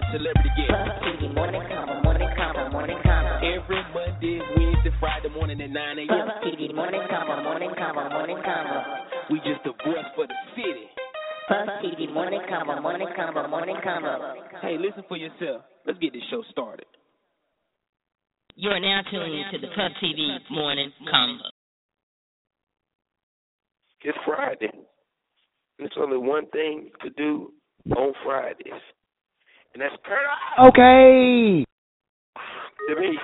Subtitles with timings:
[0.00, 0.70] By Celebrity Guest.
[0.70, 3.36] Puff TV morning convo, morning convo, morning convo.
[3.44, 6.08] Every Monday, Wednesday, Friday morning at 9 a.m.
[6.08, 9.30] Puff TV morning convo, morning convo, morning convo.
[9.30, 10.88] We just the voice for the city.
[11.48, 14.34] Puff TV morning convo, morning convo, morning convo.
[14.62, 15.62] Hey, listen for yourself.
[15.86, 16.86] Let's get this show started.
[18.56, 21.40] You are now tuning to the Puff TV Morning Convo.
[24.02, 24.70] It's Friday.
[25.78, 27.52] There's only one thing to do
[27.96, 28.80] on Fridays,
[29.74, 30.68] and that's turn up.
[30.68, 31.64] Okay.
[32.88, 33.18] Denise.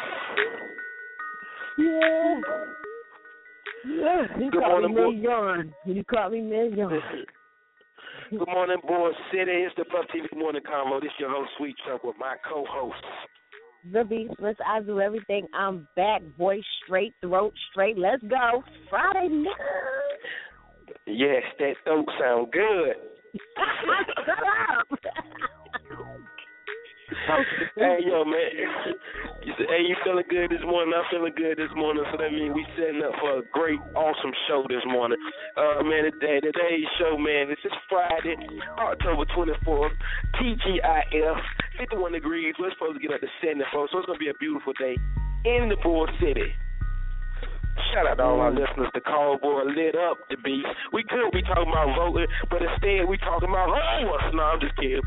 [1.79, 2.41] Yeah.
[3.87, 4.23] Yeah.
[4.39, 5.75] You Good caught me morning, mid yarn.
[5.85, 7.01] You caught me mid yarn.
[8.31, 9.15] Good morning, boys.
[9.31, 9.53] City.
[9.53, 11.01] It's the Puff TV Morning Convo.
[11.01, 12.97] This your host, Sweet Chuck, with my co-host.
[13.93, 14.57] The beastless.
[14.67, 15.47] I do everything.
[15.55, 16.23] I'm back.
[16.37, 17.97] Voice straight, throat straight.
[17.97, 18.65] Let's go.
[18.91, 19.53] Friday night.
[21.07, 22.97] Yes, that throat sound good.
[24.27, 24.39] Shut
[24.81, 24.99] up.
[27.77, 28.51] hey, yo, man.
[29.47, 30.91] You said, hey, you feeling good this morning?
[30.91, 32.03] I'm feeling good this morning.
[32.11, 35.19] So that means we setting up for a great, awesome show this morning.
[35.55, 38.35] Uh, man, today, today's show, man, this is Friday,
[38.79, 39.95] October 24th,
[40.35, 41.39] TGIF,
[41.79, 42.55] 51 degrees.
[42.59, 44.99] We're supposed to get up to 74, so it's going to be a beautiful day
[45.47, 46.51] in the Bull City.
[47.95, 48.91] Shout out to all our listeners.
[48.95, 50.67] The call boy lit up the beast.
[50.93, 54.35] We could be talking about voting, but instead we talking about homeless.
[54.35, 55.07] No, I'm just kidding.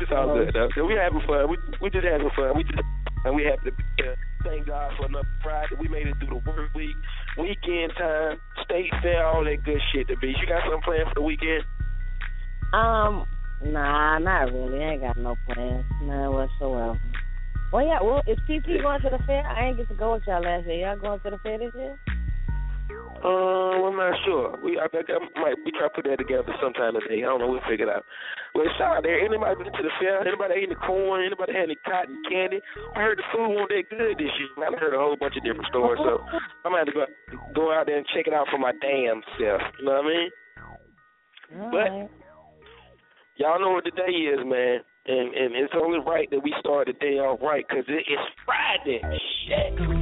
[0.00, 0.68] It's all good though.
[0.74, 1.50] So we having fun.
[1.50, 2.56] We we just having fun.
[2.56, 2.80] We just
[3.24, 4.16] and we happy to be here.
[4.44, 5.76] Thank God for another Friday.
[5.78, 6.96] We made it through the work week,
[7.36, 10.08] weekend time, state fair, all that good shit.
[10.08, 11.64] To be, You got something planned for the weekend?
[12.72, 13.26] Um,
[13.62, 14.82] nah, not really.
[14.82, 16.98] I ain't got no plans, none whatsoever.
[17.72, 18.00] Well, yeah.
[18.00, 19.46] Well, is PP going to the fair?
[19.46, 20.88] I ain't get to go with y'all last year.
[20.88, 21.96] Y'all going to the fair this year?
[23.20, 24.56] Um, I'm not sure.
[24.64, 27.20] We I think I might we try to put that together sometime today.
[27.20, 27.52] I don't know.
[27.52, 28.08] We'll figure it out.
[28.56, 29.20] Well, shout out there.
[29.20, 30.24] Anybody been to the fair?
[30.24, 31.28] Anybody ate any corn?
[31.28, 32.64] Anybody had any cotton candy?
[32.96, 34.48] I heard the food wasn't that good this year.
[34.64, 36.24] I heard a whole bunch of different stories, so
[36.64, 37.04] I'm gonna have to go
[37.52, 39.60] go out there and check it out for my damn self.
[39.76, 40.30] You know what I mean?
[41.68, 41.88] But
[43.36, 44.80] y'all know what the day is, man.
[45.12, 48.24] And and it's only right that we start the day off right because it is
[48.48, 49.04] Friday.
[49.44, 49.99] Shit.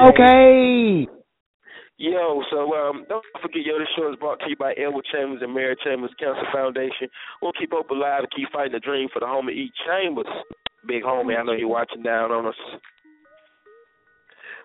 [0.00, 1.06] Okay.
[1.98, 5.42] Yo, so um, don't forget, yo, this show is brought to you by Elwood Chambers
[5.42, 7.08] and Mary Chambers Cancer Foundation.
[7.42, 9.72] We'll keep hope alive and keep fighting the dream for the home of E.
[9.84, 10.30] Chambers.
[10.86, 12.54] Big homie, I know you're watching down on us.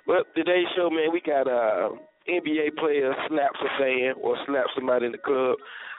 [0.06, 1.90] Well, today's show, man, we got uh,
[2.30, 5.58] NBA player slaps a fan or slaps somebody in the club.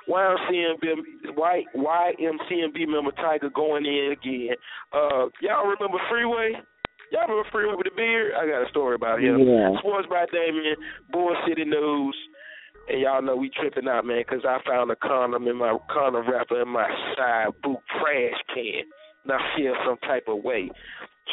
[0.08, 4.56] YMCMB, y, YMCMB member Tyga going in again.
[4.92, 6.52] Uh, y'all remember Freeway?
[7.12, 8.32] Y'all remember Freeway with the beard?
[8.34, 9.38] I got a story about him.
[9.40, 9.78] Yeah.
[9.78, 10.76] Sports by Damien,
[11.10, 12.16] Bull City News.
[12.88, 16.28] And y'all know we tripping out, man, because I found a condom in my condom
[16.28, 18.84] wrapper in my side boot trash can.
[19.24, 20.70] And I feel some type of way.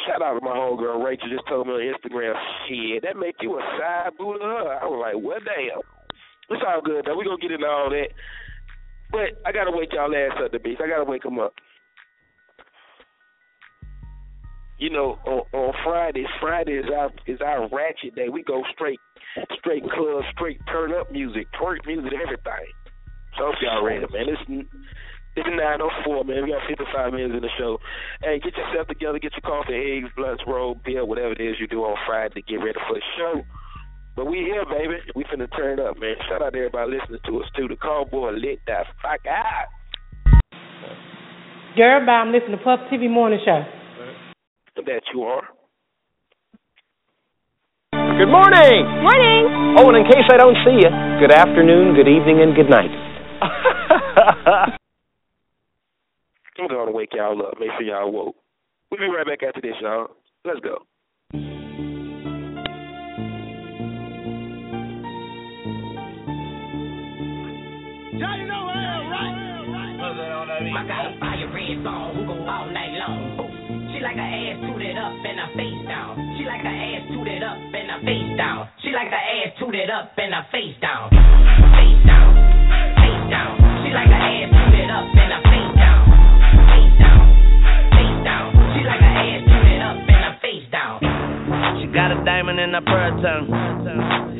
[0.06, 2.32] Shout out to my whole girl Rachel just told me on Instagram,
[2.64, 4.78] shit, that make you a side boot of her.
[4.80, 5.84] I was like, what well, damn.
[6.48, 7.16] It's all good, though.
[7.16, 8.08] we going to get into all that.
[9.12, 10.80] But I got to wake y'all ass up, the beast.
[10.82, 11.52] I got to wake them up.
[14.78, 18.28] You know, on, on Fridays, Friday is our is our ratchet day.
[18.28, 18.98] We go straight,
[19.60, 22.66] straight club, straight turn up music, twerk music, everything.
[23.38, 24.26] So hope y'all ready, man.
[24.26, 24.66] It's
[25.36, 26.44] it's nine oh four, man.
[26.44, 27.78] We got fifty five minutes in the show.
[28.22, 31.68] Hey, get yourself together, get your coffee, eggs, blunts, roll, beer, whatever it is you
[31.68, 33.44] do on Friday to get ready for the show.
[34.14, 35.00] But we here, baby.
[35.16, 36.16] We finna turn up, man.
[36.28, 37.68] Shout out to everybody listening to us too.
[37.68, 39.68] The call boy lit that fuck out.
[41.76, 42.12] Girl, bye.
[42.12, 43.64] I'm listening to Puff TV Morning Show.
[44.76, 45.48] That you are.
[47.92, 48.84] Good morning.
[49.00, 49.76] Morning.
[49.78, 52.90] Oh, and in case I don't see you, good afternoon, good evening, and good night.
[56.60, 57.54] I'm gonna wake y'all up.
[57.58, 58.36] Make sure y'all woke.
[58.90, 60.08] We'll be right back after this, y'all.
[60.44, 60.84] Let's go.
[70.70, 73.34] I got a fire red bone who go all night long.
[73.90, 76.14] She like her ass tooted up and her face down.
[76.38, 78.70] She like her ass tooted up and her face down.
[78.78, 81.10] She like her ass tooted up and her face down.
[81.74, 82.30] Face down,
[82.94, 83.58] face down.
[83.82, 85.51] She like her ass tooted up and her
[91.92, 93.46] got a diamond in her pearl tongue.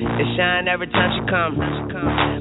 [0.02, 1.54] It shine every time she come.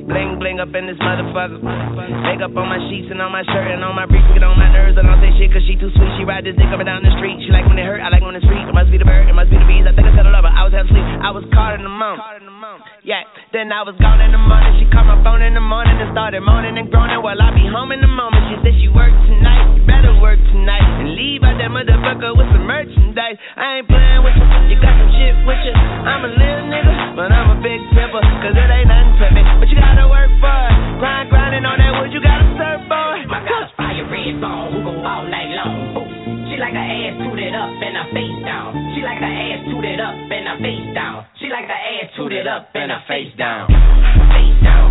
[0.07, 1.59] Bling bling up in this motherfucker.
[1.61, 4.25] Makeup on my sheets and on my shirt and on my briefs.
[4.33, 4.95] Get on my nerves.
[4.97, 6.11] I don't say shit cause she too sweet.
[6.17, 7.37] She ride this dick up and down the street.
[7.43, 8.01] She like when it hurt.
[8.01, 8.63] I like when it's sweet.
[8.65, 9.27] It must be the bird.
[9.27, 9.83] It must be the bees.
[9.83, 10.53] I think I said I love her.
[10.55, 11.03] I was half asleep.
[11.03, 12.23] I was caught in the moment.
[13.03, 14.77] Yeah, then I was gone in the morning.
[14.77, 17.65] She called my phone in the morning and started moaning and groaning while I be
[17.65, 18.45] home in the moment.
[18.47, 19.73] She said she worked tonight.
[19.73, 23.41] You better work tonight and leave out that motherfucker with some merchandise.
[23.57, 24.45] I ain't playing with you.
[24.69, 25.73] You got some shit with you.
[25.73, 28.21] I'm a little nigga, but I'm a big tipper.
[28.21, 29.41] Cause it ain't nothing to me.
[29.57, 30.77] But you gotta work for it.
[31.01, 32.13] Grind, grinding on that wood.
[32.13, 33.25] You gotta serve for it.
[33.25, 35.97] My got a fire red bone who go all night long.
[36.49, 38.69] She like her ass tooted up and her face down.
[38.93, 41.25] She like her ass tooted up and her face down.
[41.41, 43.65] She like her ass tooted up and her face down.
[44.29, 44.85] Face down,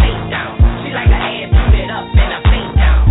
[0.00, 0.52] face down.
[0.80, 3.02] She like her ass tooted up and her face down.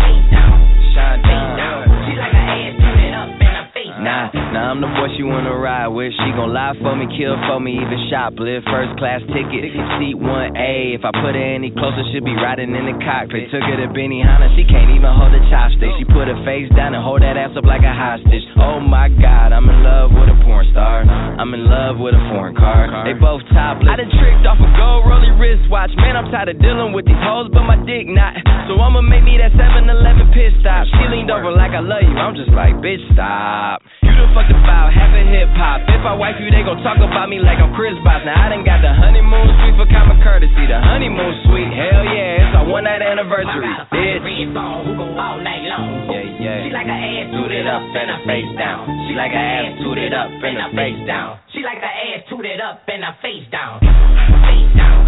[0.00, 0.56] Face down,
[0.96, 1.20] Shine
[1.60, 1.80] down.
[2.08, 4.06] She like her ass tooted up and her face down.
[4.06, 6.16] Nah, nah, I'm the boy she wanna ride with.
[6.24, 8.64] She gon' lie for me, kill for me, even shoplift.
[8.64, 9.68] First class ticket,
[10.00, 10.96] seat 1A.
[10.96, 13.52] If I put her any closer, she'll be riding in the cockpit.
[13.52, 15.92] Took her to Benihana, she can't even hold a chopstick.
[16.00, 18.44] She put her face down and hold that ass up like a hostage.
[18.56, 21.04] Oh my god, I'm in love with a porn star.
[21.04, 22.88] I'm in love with a foreign car.
[23.04, 23.92] They both topless.
[23.92, 25.92] I done tricked off a gold rolly wristwatch.
[26.00, 28.40] Man, I'm tired of dealing with these hoes, but my dick not.
[28.72, 30.88] So I'ma make me that 7-Eleven pit stop.
[30.88, 32.16] She leaned over like I love you.
[32.16, 33.84] I'm just like, bitch, stop.
[34.16, 35.84] You done fucked about a hip hop.
[35.92, 38.24] If I wife you, they gon' talk about me like I'm Chris Bosh.
[38.24, 40.64] Now I done got the honeymoon suite for common courtesy.
[40.68, 44.20] The honeymoon suite, hell yeah, it's our one night anniversary, My got a bitch.
[44.24, 46.08] red bone who go all night long.
[46.08, 46.64] Yeah, yeah.
[46.64, 48.80] She like her ass tooted up and her face down.
[49.08, 51.30] She like her ass tooted up and her face down.
[51.52, 53.80] She like her ass tooted up and her face down.
[53.82, 54.98] Face down,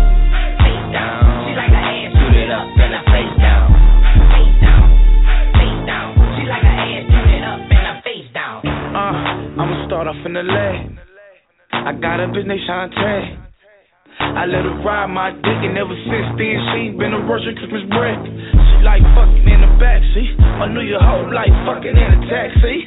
[0.60, 1.20] face down.
[1.48, 3.67] She like her ass tooted up and her face down.
[8.98, 10.98] Uh, I'ma start off in the leg.
[11.70, 13.47] I got a bitch named Shantae.
[14.18, 17.86] I let her ride my dick, and ever since then she been a Russian Christmas
[17.86, 18.18] break.
[18.18, 20.34] She like fucking in the backseat.
[20.58, 22.82] I knew your hoe like fucking in a taxi.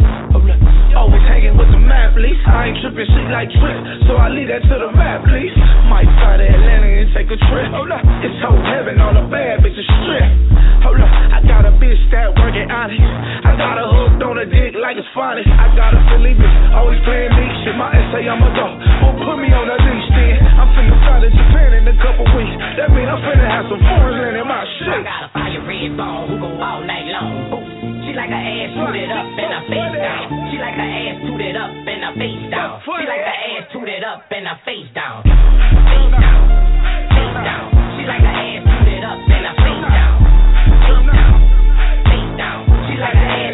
[0.92, 2.36] Always hanging with the map lease.
[2.44, 3.80] I ain't tripping, she like trip,
[4.12, 5.56] so I leave that to the map lease.
[5.88, 7.72] Might fly to Atlanta and take a trip.
[7.72, 8.04] Hold up.
[8.28, 10.28] It's whole heaven on a bad bitch, a strip.
[10.84, 11.08] Hold up.
[11.08, 13.08] I got a bitch that working honest.
[13.48, 15.48] I got her hooked on a dick like it's funny.
[15.48, 17.76] I got a Philly bitch, always playing me shit.
[17.80, 18.68] My essay, I'ma go.
[19.08, 20.41] Won't put me on the leash then.
[20.72, 22.56] I'm finna fly to Japan in a couple weeks.
[22.80, 26.00] That mean I'm finna have some foreign land in my I got a fire red
[26.00, 27.60] bone who go all night long.
[28.08, 30.32] She like her ass tooted up and her face down.
[30.48, 32.80] She like her ass tooted up and her face down.
[32.88, 35.28] She like her ass tooted up and her face down.
[35.28, 36.40] Face down,
[37.20, 37.68] face down.
[38.00, 40.24] She like her ass tooted up and her face down.
[40.88, 41.36] Face down,
[42.08, 42.60] face down.
[42.88, 43.51] She like her ass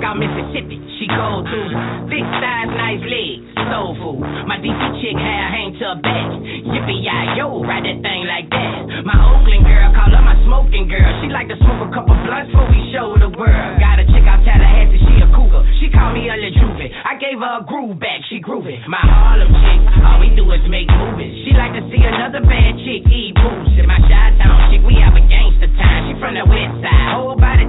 [0.00, 0.80] chick out Mississippi.
[0.96, 1.68] She go through
[2.08, 4.24] big thighs, nice legs, soul food.
[4.48, 6.28] My DC chick hair hang to her back.
[6.40, 9.04] Yippee yi yo, ride that thing like that.
[9.04, 11.08] My Oakland girl call her my smoking girl.
[11.20, 13.76] She like to smoke a couple blunts before we show the world.
[13.76, 15.62] Got a chick out Tallahassee, she a cougar.
[15.80, 16.88] She call me a Juvie.
[17.04, 18.80] I gave her a groove back, she groovy.
[18.88, 21.44] My Harlem chick, all we do is make movies.
[21.44, 23.76] She like to see another bad chick eat boots.
[23.76, 26.08] And my Chi-Town chick, we have a gangster time.
[26.08, 27.68] She from the west side, whole body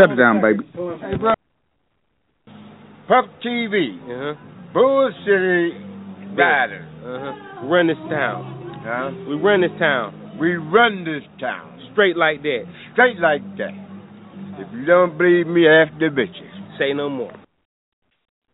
[0.00, 0.64] Shut it down, baby.
[3.06, 3.98] Puff TV.
[4.00, 4.34] Uh-huh.
[4.72, 5.76] Bull City
[6.38, 6.88] Riders.
[7.04, 7.66] Uh-huh.
[7.66, 8.80] Run this town.
[8.82, 9.10] Huh?
[9.28, 10.38] We run this town.
[10.40, 11.78] We run this town.
[11.92, 12.64] Straight like that.
[12.94, 13.76] Straight like that.
[14.58, 16.78] If you don't believe me, ask the bitches.
[16.78, 17.34] Say no more.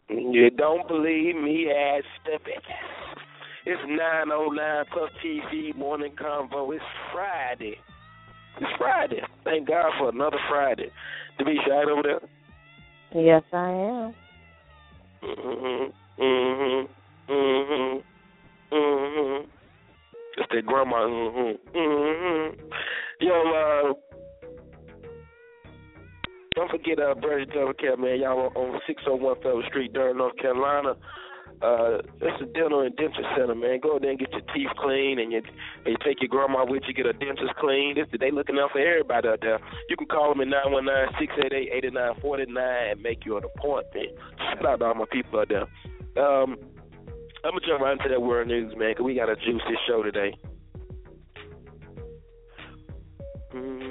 [0.08, 1.70] You don't believe me?
[1.70, 3.20] Ask the bitches.
[3.66, 6.74] It's 909 Puff TV Morning Convo.
[6.74, 7.76] It's Friday.
[8.60, 9.20] It's Friday.
[9.44, 10.90] Thank God for another Friday.
[11.38, 12.20] Demisha, right over there?
[13.22, 14.14] Yes, I am.
[15.22, 15.92] Mhm.
[16.18, 16.88] Mhm.
[17.28, 18.02] Mhm.
[18.72, 19.46] Mhm.
[20.36, 21.06] It's that grandma.
[21.06, 21.58] Mhm.
[21.74, 22.58] Mhm.
[23.20, 23.94] Yo, uh,
[26.54, 28.20] don't forget uh, Brady Dental Care, man.
[28.20, 30.96] Y'all on 601 Federal Street, Durham, North Carolina.
[31.62, 33.80] Uh, it's a dental and denture center, man.
[33.80, 36.82] Go there and get your teeth clean, and you, and you take your grandma with
[36.86, 37.94] you, get her dentures clean.
[37.94, 39.58] This, they looking out for everybody out there.
[39.88, 42.90] You can call them at nine one nine six eight eight eighty nine forty nine
[42.90, 44.08] and make you an appointment.
[44.38, 45.62] Shout out to all my people out there.
[46.22, 46.56] Um,
[47.44, 50.02] I'm gonna jump right into that world news, man, 'cause we got a juicy show
[50.02, 50.34] today.
[53.54, 53.85] Mm-mm-mm.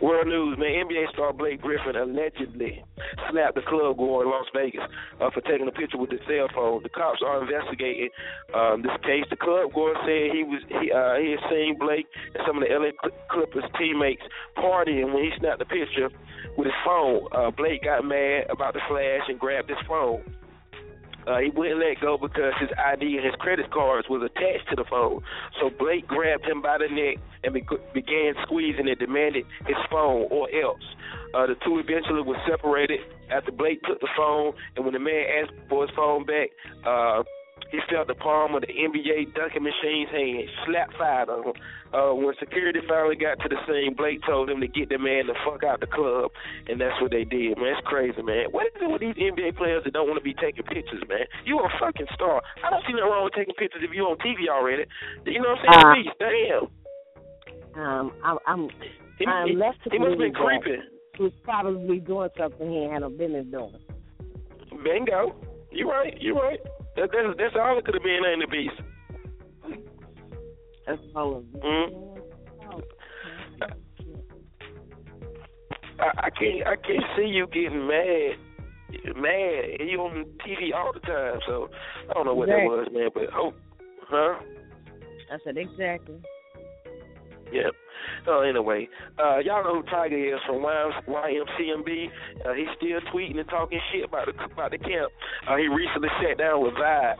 [0.00, 0.86] World news, man.
[0.86, 2.84] NBA star Blake Griffin allegedly
[3.30, 4.82] slapped the club goer in Las Vegas
[5.20, 6.82] uh, for taking a picture with his cell phone.
[6.82, 8.10] The cops are investigating
[8.54, 9.24] um, this case.
[9.30, 12.64] The club goer said he was he uh, he had seen Blake and some of
[12.64, 12.92] the LA
[13.30, 14.22] Clippers teammates
[14.56, 16.10] partying when he snapped the picture
[16.56, 17.28] with his phone.
[17.32, 20.22] Uh, Blake got mad about the flash and grabbed his phone.
[21.26, 24.76] Uh, he wouldn't let go because his ID and his credit cards was attached to
[24.76, 25.22] the phone.
[25.60, 30.28] So Blake grabbed him by the neck and be- began squeezing and demanded his phone
[30.30, 30.84] or else.
[31.34, 33.00] Uh, the two eventually were separated
[33.30, 36.50] after Blake took the phone, and when the man asked for his phone back,
[36.86, 37.22] uh,
[37.74, 41.58] he felt the palm of the NBA dunking machine's hand slap fired on him.
[41.90, 45.26] Uh, when security finally got to the scene, Blake told him to get the man
[45.26, 46.30] the fuck out the club,
[46.70, 47.74] and that's what they did, man.
[47.74, 48.54] It's crazy, man.
[48.54, 51.26] What is it with these NBA players that don't want to be taking pictures, man?
[51.44, 52.42] You a fucking star.
[52.62, 54.86] I don't see nothing wrong with taking pictures if you on TV already.
[55.26, 56.06] You know what I'm saying?
[56.06, 56.62] Uh, damn.
[57.74, 58.70] Um, I'm, I'm,
[59.18, 60.82] He, I'm he, left to he must have been creeping.
[61.18, 63.82] He's probably doing something he had no business doing.
[64.82, 65.34] Bingo.
[65.70, 66.14] You right.
[66.20, 66.60] You right.
[66.96, 68.80] That, that's that's all it could have been, ain't it, Beast?
[70.86, 72.10] That's all of Mm.
[76.00, 78.36] I, I can't I can't see you getting mad
[79.16, 79.80] mad.
[79.80, 81.68] You on TV all the time, so
[82.10, 83.08] I don't know what that was, man.
[83.12, 83.52] But oh,
[84.08, 84.38] huh?
[85.32, 86.20] I said exactly.
[87.52, 87.72] Yep.
[88.24, 88.88] So anyway,
[89.18, 92.10] uh, y'all know who Tyga is from YMCMB.
[92.44, 95.12] Uh, he's still tweeting and talking shit about the about the camp.
[95.46, 97.18] Uh, he recently sat down with Vibe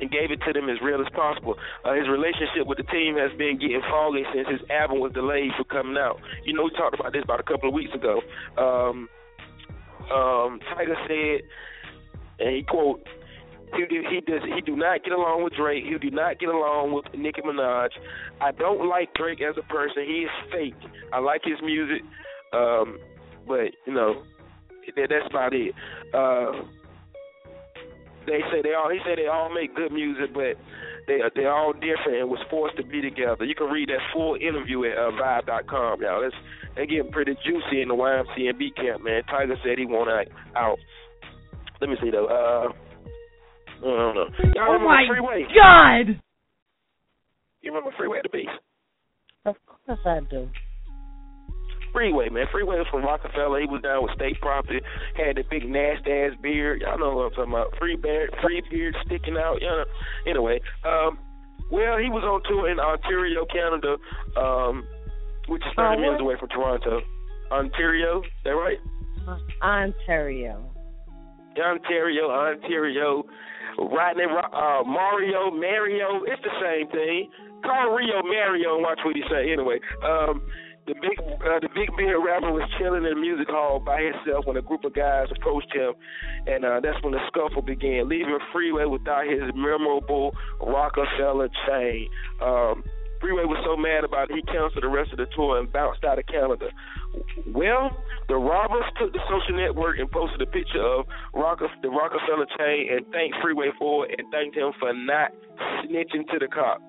[0.00, 1.56] and gave it to them as real as possible.
[1.84, 5.50] Uh, his relationship with the team has been getting foggy since his album was delayed
[5.56, 6.20] for coming out.
[6.44, 8.20] You know, we talked about this about a couple of weeks ago.
[8.58, 9.08] Um,
[10.12, 11.48] um, Tyga said,
[12.38, 13.00] and he quote,
[13.74, 15.84] he he does he do not get along with Drake.
[15.84, 17.90] He do not get along with Nicki Minaj.
[18.40, 20.04] I don't like Drake as a person.
[20.06, 20.90] He is fake.
[21.12, 22.02] I like his music,
[22.52, 22.98] um,
[23.46, 24.22] but you know
[24.94, 25.74] that, that's about it.
[26.14, 26.62] Uh,
[28.26, 30.56] they say they all he said they all make good music, but
[31.06, 33.44] they they're all different and was forced to be together.
[33.44, 36.22] You can read that full interview at uh, Vibe.com, y'all.
[36.22, 36.34] That's
[36.76, 39.22] they getting pretty juicy in the YMCMB camp, man.
[39.30, 40.26] Tyga said he want out.
[40.54, 40.78] out.
[41.80, 42.26] Let me see though.
[42.26, 42.72] Uh,
[43.78, 44.26] I don't know.
[44.54, 45.46] Y'all Oh remember my Freeway?
[45.54, 46.20] God!
[47.62, 48.50] You remember Freeway the Beast?
[49.44, 50.48] Of course I do.
[51.92, 52.44] Freeway, man.
[52.52, 53.60] Freeway was from Roc-A-Fella.
[53.60, 54.80] He was down with state property.
[55.16, 56.82] Had the big nasty ass beard.
[56.82, 57.72] Y'all know what I'm talking about.
[57.78, 59.62] Free beard, free beard sticking out.
[59.62, 59.84] You know.
[60.26, 61.18] Anyway, um,
[61.72, 63.96] well, he was on tour in Ontario, Canada,
[64.36, 64.84] um,
[65.48, 67.00] which is 30 Oh, minutes away from Toronto.
[67.50, 68.78] Ontario, is that right?
[69.62, 70.68] Ontario.
[71.58, 73.24] Ontario, Ontario,
[73.78, 76.24] Rodney, uh, Mario, Mario.
[76.24, 77.30] It's the same thing.
[77.62, 79.52] Call Rio Mario and watch what he say.
[79.52, 80.42] Anyway, um,
[80.86, 84.46] the big uh, the big beard rapper was chilling in a music hall by himself
[84.46, 85.94] when a group of guys approached him,
[86.46, 92.08] and uh, that's when the scuffle began, leaving Freeway without his memorable Roc-A-Fella chain.
[92.40, 92.84] Um,
[93.20, 96.04] Freeway was so mad about it, he canceled the rest of the tour and bounced
[96.04, 96.68] out of Canada.
[97.48, 97.90] Well,
[98.28, 102.88] the robbers took the social network and posted a picture of Rocke- the Roc-A-Fella chain
[102.92, 105.32] and thanked Freeway for it and thanked him for not
[105.84, 106.82] snitching to the cops.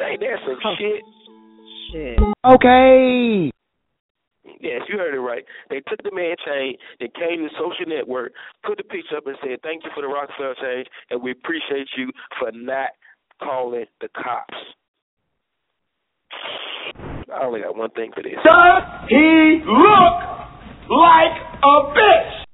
[0.00, 1.02] Ain't that some shit?
[1.92, 2.18] Shit.
[2.44, 3.50] Okay.
[4.60, 5.44] Yes, you heard it right.
[5.70, 8.32] They took the man chain, they came to social network,
[8.64, 11.88] put the picture up and said, Thank you for the Roc-A-Fella chain and we appreciate
[11.96, 12.90] you for not
[13.42, 14.54] calling the cops.
[17.32, 18.32] I only got one thing for this.
[18.44, 20.16] Does he look
[20.88, 22.46] like a bitch?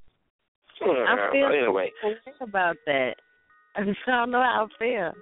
[0.82, 1.92] I feel anyway.
[2.24, 3.14] think about that.
[3.76, 5.12] I just don't know how I feel.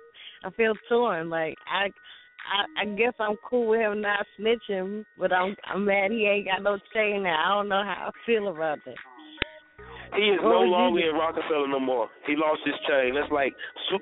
[0.45, 1.29] I feel torn.
[1.29, 6.11] Like I, I, I guess I'm cool with him not snitching, but I'm I'm mad
[6.11, 7.43] he ain't got no chain now.
[7.45, 8.95] I don't know how I feel about that.
[10.17, 12.09] He is What no longer in Roc-A-Fella no more.
[12.27, 13.15] He lost his chain.
[13.15, 13.55] That's like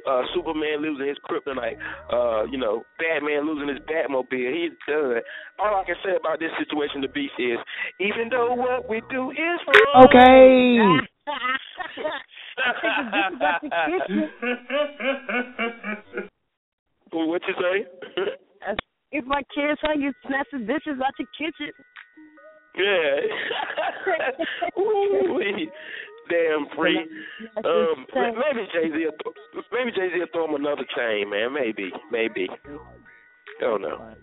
[0.09, 1.77] uh, Superman losing his kryptonite.
[2.09, 4.55] Uh, you know, Batman losing his Batmobile.
[4.55, 5.21] He's done.
[5.61, 7.59] All I can say about this situation, the Beast, is
[8.01, 10.07] even though what we do is wrong.
[10.09, 10.79] Okay.
[17.13, 17.85] what you say?
[19.13, 21.73] if my kids saw you snatch the dishes out your kitchen.
[22.77, 23.21] Yeah.
[24.79, 25.71] Ooh-wee.
[26.29, 26.99] Damn free.
[27.65, 29.09] Um, maybe Jay Z.
[29.73, 31.55] Maybe Jay Z will throw him another chain, man.
[31.55, 32.49] Maybe, maybe.
[32.51, 34.15] I don't know.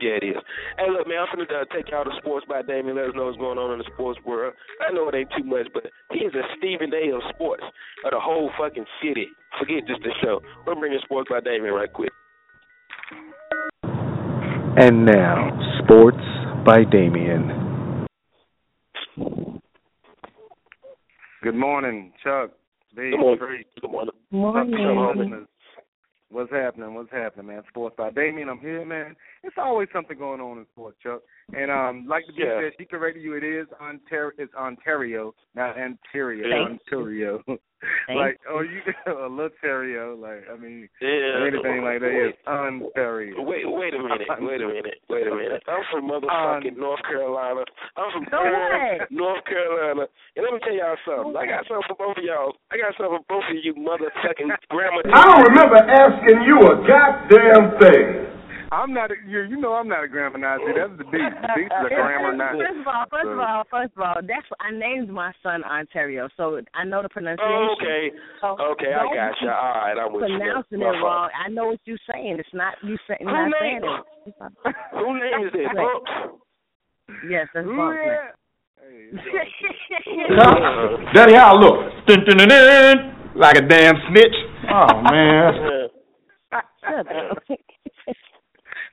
[0.00, 0.42] Yeah, it is.
[0.78, 2.96] Hey, look, man, I'm finna uh, take y'all to sports by Damien.
[2.96, 4.54] Let us know what's going on in the sports world.
[4.80, 7.14] I know it ain't too much, but he is a Stephen A.
[7.14, 7.62] of sports
[8.04, 9.28] of the whole fucking city.
[9.58, 10.40] Forget just the show.
[10.66, 12.10] We're bringing sports by Damien right quick.
[14.74, 15.52] And now,
[15.84, 16.24] sports
[16.64, 18.06] by Damien.
[21.42, 22.50] Good morning, Chuck.
[22.94, 23.38] B, Good morning.
[23.38, 23.66] Free.
[23.80, 24.12] Good morning.
[24.30, 25.46] Morning.
[26.30, 26.94] What's happening?
[26.94, 27.62] What's happening, man?
[27.68, 28.48] Sports by Damien.
[28.48, 29.16] I'm here, man.
[29.42, 31.20] It's always something going on in sports, Chuck.
[31.52, 32.44] And um, like the Yeah.
[32.46, 32.60] yeah.
[32.66, 33.34] said, she corrected you.
[33.34, 34.32] It is Ontario.
[34.38, 36.44] It's Ontario, not Ontario.
[36.68, 36.82] Thanks.
[36.92, 37.42] Ontario.
[38.08, 40.12] Like, oh, you a little Ontario.
[40.12, 41.46] Oh, like, I mean, Yeah.
[41.46, 43.40] anything like that is Ontario.
[43.42, 45.62] Wait, wait a minute, wait a minute, wait a minute.
[45.68, 47.64] I'm from motherfucking North Carolina.
[47.96, 48.42] I'm from Go.
[49.10, 50.06] North Carolina.
[50.36, 51.36] And let me tell y'all something.
[51.36, 52.56] I got something for both of y'all.
[52.72, 55.02] I got something for both of you motherfucking grandma.
[55.12, 58.41] I don't remember asking you a goddamn thing.
[58.72, 59.10] I'm not.
[59.10, 60.72] A, you, you know, I'm not a grammar Nazi.
[60.74, 61.36] That's the beast.
[61.44, 62.58] The beast is a grammar Nazi.
[62.64, 66.28] First of all, first of all, first of all, that's I named my son Ontario,
[66.36, 67.52] so I know the pronunciation.
[67.52, 68.10] Oh, okay.
[68.40, 69.50] So Okay, I don't got you.
[69.52, 70.38] All right, I'm with you.
[70.38, 71.28] Pronouncing it wrong.
[71.36, 72.36] I know what you're saying.
[72.40, 73.20] It's not you saying.
[73.20, 74.74] Who Not name- saying it.
[74.96, 75.76] Who name is that?
[75.76, 76.10] Bumps?
[77.28, 78.00] Yes, that's Ooh, Bumps.
[78.00, 78.32] yeah.
[81.14, 82.06] Daddy, how I look?
[82.06, 82.96] Dun, dun, dun, dun.
[83.36, 84.34] Like a damn snitch.
[84.72, 85.88] Oh man.
[86.80, 87.48] Shut up.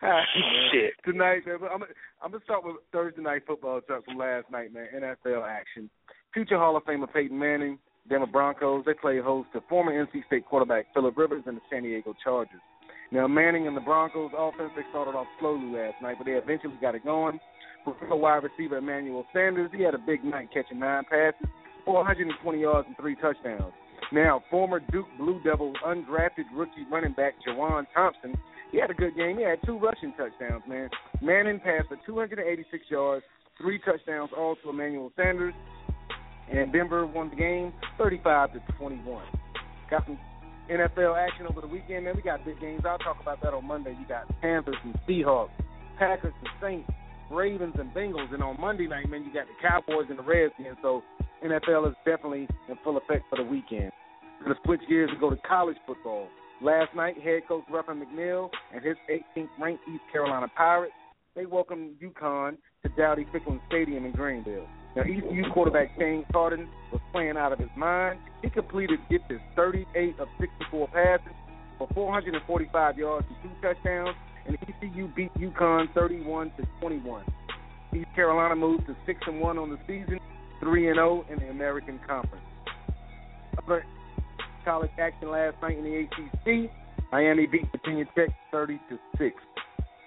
[0.72, 0.94] Shit.
[1.06, 1.84] Tonight, man, I'm,
[2.24, 4.88] I'm gonna start with Thursday night football Chuck from last night, man.
[4.96, 5.90] NFL action.
[6.34, 8.86] Future Hall of Famer Peyton Manning, Denver Broncos.
[8.86, 12.62] They play host to former NC State quarterback Philip Rivers and the San Diego Chargers.
[13.12, 16.78] Now Manning and the Broncos offense they started off slowly last night, but they eventually
[16.80, 17.40] got it going.
[17.84, 21.50] For wide receiver Emmanuel Sanders, he had a big night catching nine passes,
[21.86, 23.74] 420 yards and three touchdowns.
[24.12, 28.36] Now, former Duke Blue Devils undrafted rookie running back Juwan Thompson,
[28.72, 29.38] he had a good game.
[29.38, 30.90] He had two rushing touchdowns, man.
[31.22, 33.26] Manning passed for 286 yards,
[33.58, 35.54] three touchdowns, all to Emmanuel Sanders,
[36.52, 39.24] and Denver won the game 35 to 21.
[39.90, 40.20] Got some
[40.70, 42.16] NFL action over the weekend, man.
[42.16, 42.84] We got big games.
[42.86, 43.96] I'll talk about that on Monday.
[44.00, 45.50] You got Panthers and Seahawks,
[45.98, 46.92] Packers and Saints,
[47.32, 50.78] Ravens and Bengals, and on Monday night, man, you got the Cowboys and the Redskins.
[50.82, 51.04] So
[51.44, 53.92] NFL is definitely in full effect for the weekend.
[54.44, 56.28] Gonna switch gears and go to college football.
[56.62, 60.94] Last night, head coach Ruffin McNeill and his 18th ranked East Carolina Pirates
[61.36, 64.68] they welcomed UConn to Dowdy Ficklen Stadium in Greenville.
[64.96, 68.20] Now, ECU quarterback Shane Carden was playing out of his mind.
[68.42, 71.34] He completed get this 38 of 64 passes
[71.78, 74.18] for 445 yards and two touchdowns,
[74.48, 77.24] and ECU beat UConn 31 to 21.
[77.96, 80.20] East Carolina moved to six and one on the season,
[80.60, 82.44] three and zero in the American Conference.
[83.64, 83.86] Other
[84.64, 86.72] college action last night in the ACC.
[87.12, 89.36] Miami beat Virginia Tech 30 to six.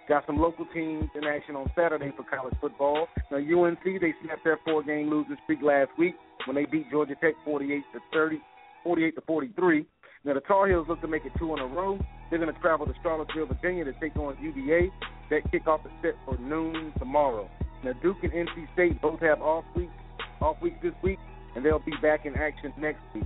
[0.09, 3.07] Got some local teams in action on Saturday for college football.
[3.31, 6.15] Now UNC they snapped their four-game losing streak last week
[6.47, 8.41] when they beat Georgia Tech 48 to 30,
[8.85, 9.87] 48 to 43.
[10.25, 11.99] Now the Tar Heels look to make it two in a row.
[12.31, 14.91] They're going to travel to Charlottesville, Virginia to take on UVA.
[15.31, 17.49] That kickoff is set for noon tomorrow.
[17.85, 19.93] Now Duke and NC State both have off weeks,
[20.41, 21.19] off weeks this week,
[21.55, 23.25] and they'll be back in action next week.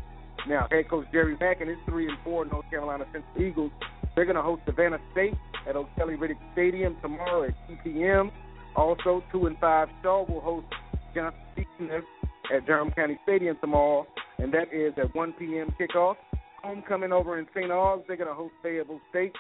[0.49, 3.73] Now head coach Jerry Mack and his three and four North Carolina Central Eagles
[4.17, 5.35] they're going to host Savannah State
[5.69, 8.33] at O'Kelly Riddick Stadium tomorrow at 2 p.m.
[8.75, 10.67] Also, 2 and 5 Shaw will host
[11.15, 12.05] Johnson Smith
[12.53, 14.07] at Durham County Stadium tomorrow,
[14.39, 15.69] and that is at 1 p.m.
[15.79, 16.17] kickoff.
[16.63, 17.71] Homecoming over in St.
[17.71, 19.35] Aug's, they're going to host Fayetteville State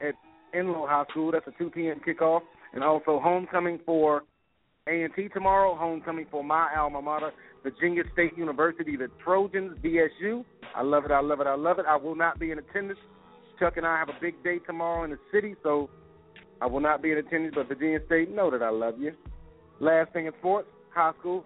[0.00, 0.14] at
[0.52, 1.30] Enloe High School.
[1.30, 2.00] That's a 2 p.m.
[2.06, 2.40] kickoff.
[2.72, 4.24] And also homecoming for
[4.88, 10.44] A&T tomorrow, homecoming for my alma mater, Virginia State University, the Trojans, VSU.
[10.74, 11.86] I love it, I love it, I love it.
[11.86, 12.98] I will not be in attendance.
[13.58, 15.90] Chuck and I have a big day tomorrow in the city, so
[16.60, 19.12] I will not be in attendance, but Virginia State, know that I love you.
[19.80, 21.44] Last thing in sports, high school.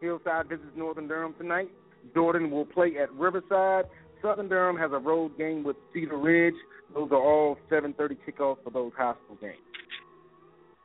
[0.00, 1.70] Hillside visits Northern Durham tonight.
[2.14, 3.86] Jordan will play at Riverside.
[4.22, 6.54] Southern Durham has a road game with Cedar Ridge.
[6.94, 9.58] Those are all 7:30 kickoffs for those high school games.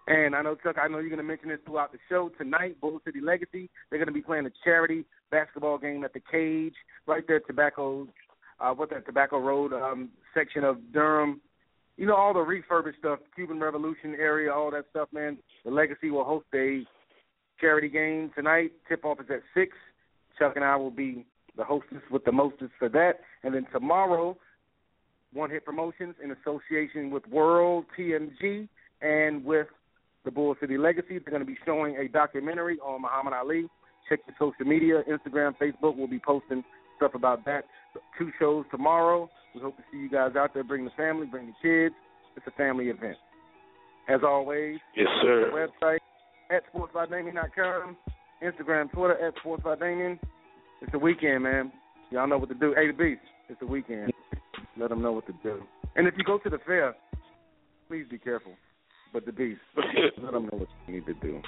[0.08, 2.82] And I know Chuck, I know you're going to mention this throughout the show tonight.
[2.82, 6.74] Bull City Legacy, they're going to be playing a charity basketball game at the Cage,
[7.06, 8.08] right there Tobacco,
[8.60, 11.40] uh, what's that, Tobacco Road um, section of Durham.
[11.98, 15.38] You know, all the refurbished stuff, Cuban Revolution area, all that stuff, man.
[15.66, 16.84] The Legacy will host a
[17.60, 18.72] charity game tonight.
[18.90, 19.78] Tip off is at 6.
[20.40, 23.20] Chuck and I will be the hostess with the mostest for that.
[23.44, 24.36] And then tomorrow,
[25.34, 28.68] One Hit Promotions in association with World TMG
[29.02, 29.68] and with
[30.25, 31.19] the Bull City Legacy.
[31.19, 33.65] They're going to be showing a documentary on Muhammad Ali.
[34.10, 35.95] Check your social media, Instagram, Facebook.
[35.95, 36.63] We'll be posting
[36.97, 37.65] stuff about that.
[38.17, 39.29] Two shows tomorrow.
[39.55, 40.63] We hope to see you guys out there.
[40.63, 41.95] Bring the family, bring the kids.
[42.38, 43.17] It's a family event.
[44.10, 45.51] As always, Yes, sir.
[45.53, 45.99] website
[46.49, 47.97] at sportsbydamien.com,
[48.43, 50.19] Instagram, Twitter at sportsbydamien.
[50.81, 51.71] It's the weekend, man.
[52.10, 52.73] Y'all know what to do.
[52.75, 53.21] Hey, the beast.
[53.49, 54.12] It's the weekend.
[54.77, 55.62] Let them know what to do.
[55.95, 56.95] And if you go to the fair,
[57.88, 58.53] please be careful.
[59.13, 59.60] But the beast,
[60.21, 61.41] let them know what you need to do.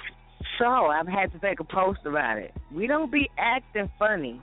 [0.58, 2.52] So I've had to take a post about it.
[2.72, 4.40] We don't be acting funny.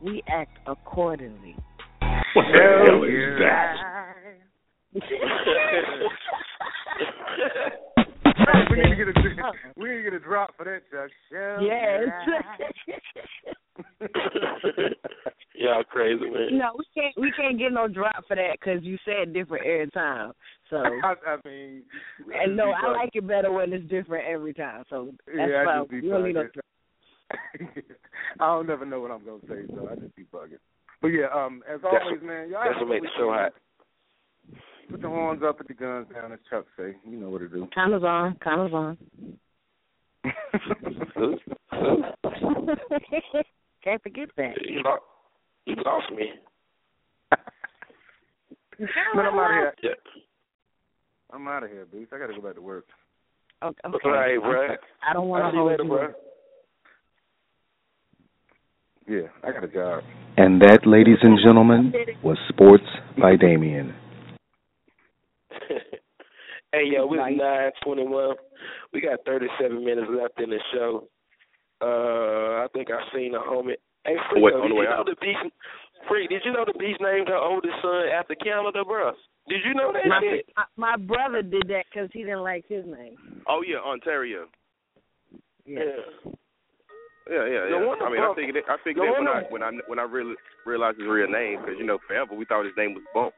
[0.00, 1.56] We act accordingly.
[2.34, 3.76] What the hell is that?
[8.70, 9.12] we need to get a
[9.76, 11.10] we need to get a drop for that, Chuck.
[11.30, 12.04] Shall Yes.
[15.54, 16.58] Y'all crazy, man.
[16.58, 17.14] no, we can't.
[17.16, 20.32] We can't get no drop for that because you said different every time.
[20.70, 21.82] So, I, I mean,
[22.34, 24.84] and no, I like it better when it's different every time.
[24.90, 26.02] So that's Yeah, I fine.
[26.02, 26.60] You don't need no bugging.
[28.40, 30.58] I don't never know what I'm gonna say, so I just be bugging.
[31.02, 33.08] But yeah, um, as That's always, what- man, y'all That's have what a make the
[33.08, 33.52] good show hot.
[34.90, 36.94] Put the horns up, put the guns down, as Chuck say.
[37.08, 37.66] You know what to do.
[37.74, 38.36] Cameras on.
[38.42, 38.96] Cameras on.
[43.82, 44.54] Can't forget that.
[44.64, 45.02] You lost,
[45.66, 46.30] you lost me.
[48.78, 49.74] Man, I'm out of here.
[49.82, 49.90] Yeah.
[51.36, 52.12] I'm out of here, Beast.
[52.14, 52.86] I gotta go back to work.
[53.62, 53.76] Okay.
[53.84, 54.68] All right, bro.
[55.06, 55.88] I don't want I'll to see you hold later, you.
[55.90, 56.08] bro.
[59.08, 60.02] Yeah, I got a job.
[60.38, 61.92] And that, ladies and gentlemen,
[62.24, 62.84] was Sports
[63.20, 63.94] by Damien.
[66.72, 68.36] hey, yo, it's nine twenty-one.
[68.94, 71.06] We got thirty-seven minutes left in the show.
[71.82, 73.74] Uh, I think I've seen a homie.
[74.06, 75.06] Hey, Freak, Wait, on the you way know out.
[75.06, 75.52] the beast?
[76.08, 79.12] Freak, did you know the beast named her oldest son after Canada, bro?
[79.48, 80.46] Did you know that My, shit?
[80.56, 83.16] my, my brother did that because he didn't like his name.
[83.48, 84.46] Oh yeah, Ontario.
[85.64, 85.80] Yeah.
[87.28, 87.86] Yeah, yeah, No yeah.
[87.86, 89.98] wonder I mean, I figured it, I figured no that when I when I when
[89.98, 93.02] I really realized his real name because you know forever we thought his name was
[93.14, 93.34] Bump.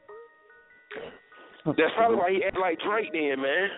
[1.77, 3.69] That's probably why he act like Drake then, man.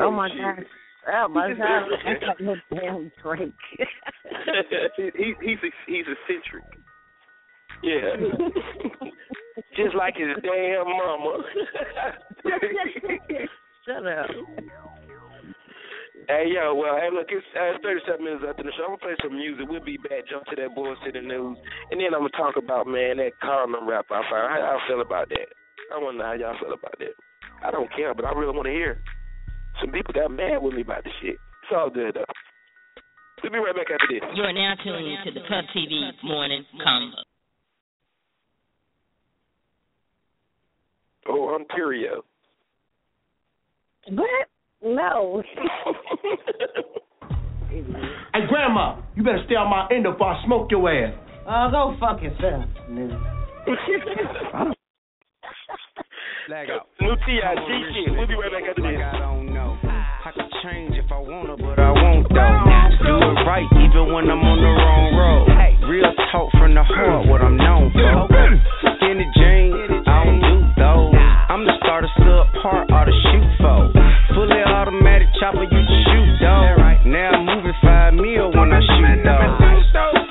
[0.00, 0.38] Oh my shit.
[0.40, 0.66] gosh.
[1.08, 1.88] Oh my god.
[2.04, 3.52] That's like no damn Drake.
[4.96, 6.64] he, he he's he's eccentric.
[7.82, 8.16] Yeah.
[9.76, 11.44] Just like his damn mama.
[13.86, 14.30] Shut up.
[16.26, 18.90] Hey yo, well, hey look, it's, uh, 37 minutes after the show.
[18.90, 19.68] I'm gonna play some music.
[19.70, 20.26] We'll be back.
[20.26, 21.54] Jump to that bullshit news,
[21.92, 24.50] and then I'm gonna talk about man that Common rap I found.
[24.50, 25.46] How y'all feel about that?
[25.94, 27.14] I wanna know how y'all feel about that.
[27.62, 28.98] I don't care, but I really wanna hear.
[29.78, 31.38] Some people got mad with me about the shit.
[31.62, 32.26] It's all good though.
[33.44, 34.24] We'll be right back after this.
[34.34, 37.22] You're now tuning to the Puff TV Morning Convo.
[41.28, 42.24] Oh, Ontario.
[44.08, 44.48] What?
[44.82, 45.42] No.
[47.68, 51.12] Hey, Grandma, you better stay on my end before I smoke your ass.
[51.48, 52.64] Oh, go fuck yourself.
[56.48, 56.86] Lag out.
[57.00, 57.68] New T.I.G.
[57.92, 58.12] shit.
[58.16, 58.96] We'll be right back after this.
[58.96, 59.76] I don't know.
[59.82, 62.64] I could change if I wanna, but I won't though.
[63.02, 65.90] Do it right even when I'm on the wrong road.
[65.90, 68.28] Real talk from the heart, what I'm known for.
[68.96, 71.15] Skinny jeans, I don't do those.
[71.56, 73.88] I'm the starter sub part or the shoot for.
[74.36, 76.76] Fully automatic chopper, you can shoot though.
[77.08, 79.56] Now I'm moving five mil when I shoot though.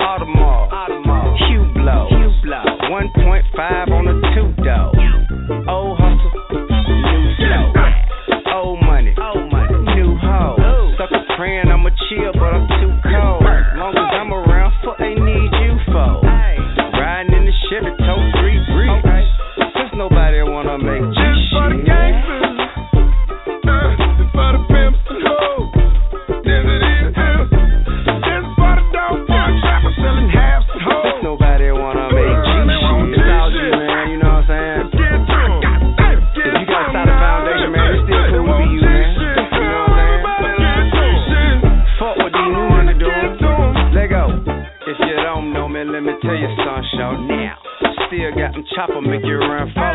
[0.05, 2.77] Audemars, Hublot.
[2.93, 4.93] 1.5 on the two though.
[5.65, 6.29] Old hustle,
[6.61, 7.73] new flow.
[8.53, 9.17] Old money,
[9.97, 10.93] new hoe.
[10.93, 12.69] Sucker praying I'ma chill, but I'm
[48.25, 49.85] still got them chopper, make you run for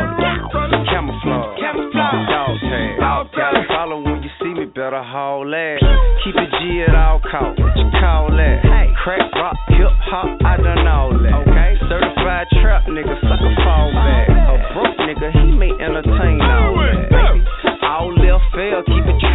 [0.87, 2.99] Camouflage, camouflage, dog tag.
[3.35, 5.79] Gotta follow when you see me, better haul ass.
[6.23, 7.59] Keep it G at all costs.
[7.59, 8.63] What you call that?
[9.03, 11.33] Crack rock, hip hop, I done all that.
[11.43, 14.29] Okay, certified trap nigga, sucker fall back.
[14.29, 17.83] A broke nigga, he may entertain all that.
[17.83, 19.30] All left fail, keep it.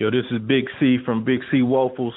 [0.00, 2.14] Yo, this is Big C from Big C Waffles,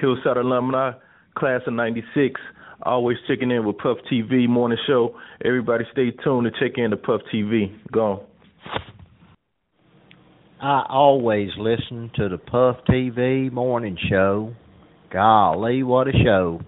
[0.00, 0.92] Hillside Alumni,
[1.36, 2.40] Class of 96.
[2.82, 5.16] Always checking in with Puff TV morning show.
[5.44, 7.76] Everybody stay tuned to check in to Puff TV.
[7.90, 8.22] Go.
[10.62, 14.54] I always listen to the Puff TV morning show.
[15.12, 16.60] Golly, what a show.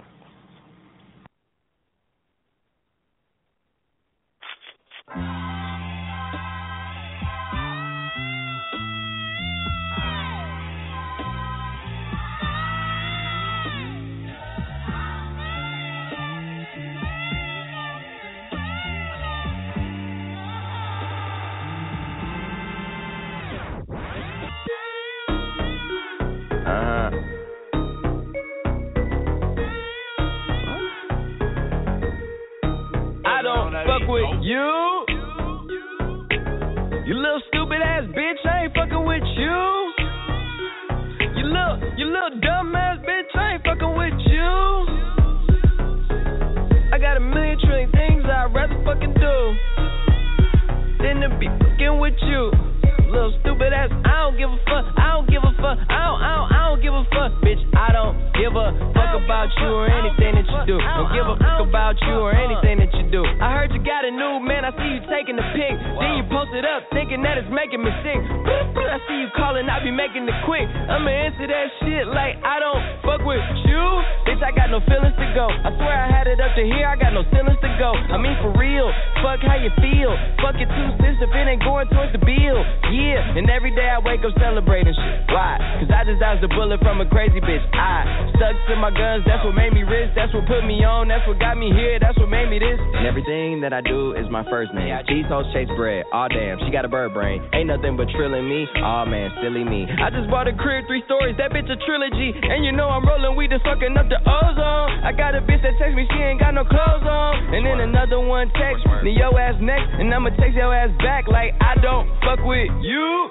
[107.57, 111.25] and then another one text me your ass next, and I'ma text your ass back
[111.27, 113.31] like I don't fuck with you.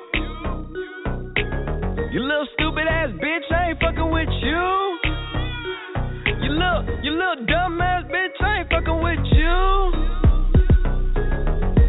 [2.09, 4.65] You little stupid ass bitch, I ain't fucking with you.
[6.41, 9.53] You little, you little dumb ass bitch, I ain't fucking with you.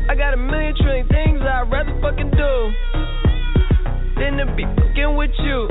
[0.05, 2.53] I got a million trillion things I'd rather fucking do
[4.20, 5.68] than to be fucking with you.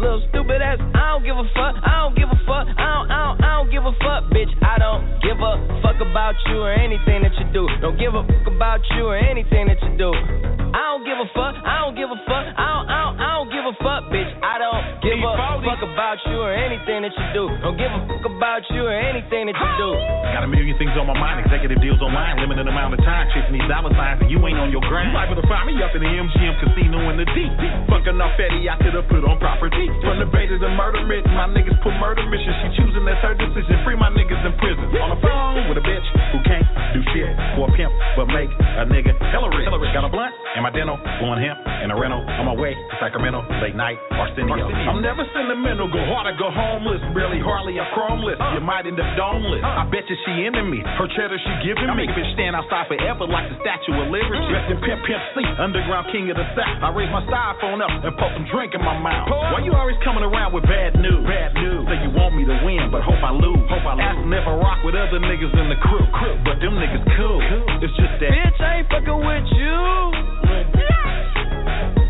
[0.00, 3.10] Little stupid ass, I don't give a fuck, I don't give a fuck, I don't,
[3.12, 3.36] I don't.
[3.36, 4.54] I don't don't give a fuck, bitch.
[4.62, 7.66] I don't give a fuck about you or anything that you do.
[7.82, 10.14] Don't give a fuck about you or anything that you do.
[10.14, 11.58] I don't give a fuck.
[11.66, 12.46] I don't give a fuck.
[12.54, 12.86] I don't.
[12.86, 14.30] I don't, I don't give a fuck, bitch.
[14.46, 15.32] I don't give a
[15.66, 17.50] fuck about you or anything that you do.
[17.64, 19.90] Don't give a fuck about you or anything that you do.
[20.30, 21.42] Got a million things on my mind.
[21.42, 22.38] Executive deals online.
[22.38, 23.26] Limited amount of time.
[23.34, 25.10] Chasing these dollar signs, and you ain't on your grind.
[25.10, 27.50] You liable to find me up in the MGM casino in the deep.
[27.90, 29.90] Fucking off fatty, I could have put on property.
[30.06, 31.02] From the bait to the murder,
[31.34, 32.54] my niggas put murder missions.
[32.62, 33.84] She choosing that's her decision.
[33.84, 34.84] Free my niggas in prison.
[35.00, 38.50] On the phone with a bitch who can't do shit for a pimp, but make
[38.52, 39.66] a nigga hella rich.
[39.68, 42.20] Got a blunt in my dental, blowing hemp in a rental.
[42.20, 44.68] On my way to Sacramento, late night, Arsenio.
[44.68, 47.00] I'm never sentimental, go hard or go homeless.
[47.16, 48.36] Barely, hardly, I'm chromeless.
[48.36, 48.58] Uh.
[48.58, 49.64] You might end up domeless.
[49.64, 49.80] Uh.
[49.80, 50.84] I bet you she into me.
[50.84, 51.92] Her cheddar she giving me.
[51.92, 54.44] I make a bitch stand outside forever like the Statue of Liberty.
[54.52, 56.84] Dressed in Pimp Pimp C, underground king of the South.
[56.84, 59.30] I raise my styrofoam up and put some drink in my mouth.
[59.30, 61.24] Why you always coming around with bad news?
[61.24, 61.86] Bad news.
[61.88, 63.62] Say you want me to win, but hope I lose.
[63.70, 64.04] Hope I lose.
[64.04, 66.06] Asking if I rock with other niggas in the crew.
[66.14, 66.36] crew.
[66.44, 67.40] But them niggas cool.
[67.82, 68.30] It's just that.
[68.34, 69.78] Bitch, I ain't fucking with you.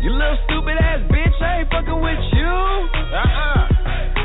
[0.01, 2.47] You little stupid ass bitch, I ain't fucking with you.
[2.47, 3.67] Uh-uh.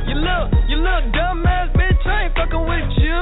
[0.07, 3.21] You little, you little dumb ass bitch, I ain't fucking with you.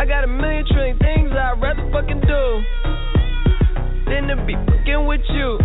[0.00, 2.62] I got a million trillion things I'd rather fucking do
[4.10, 5.58] than to be fucking with you.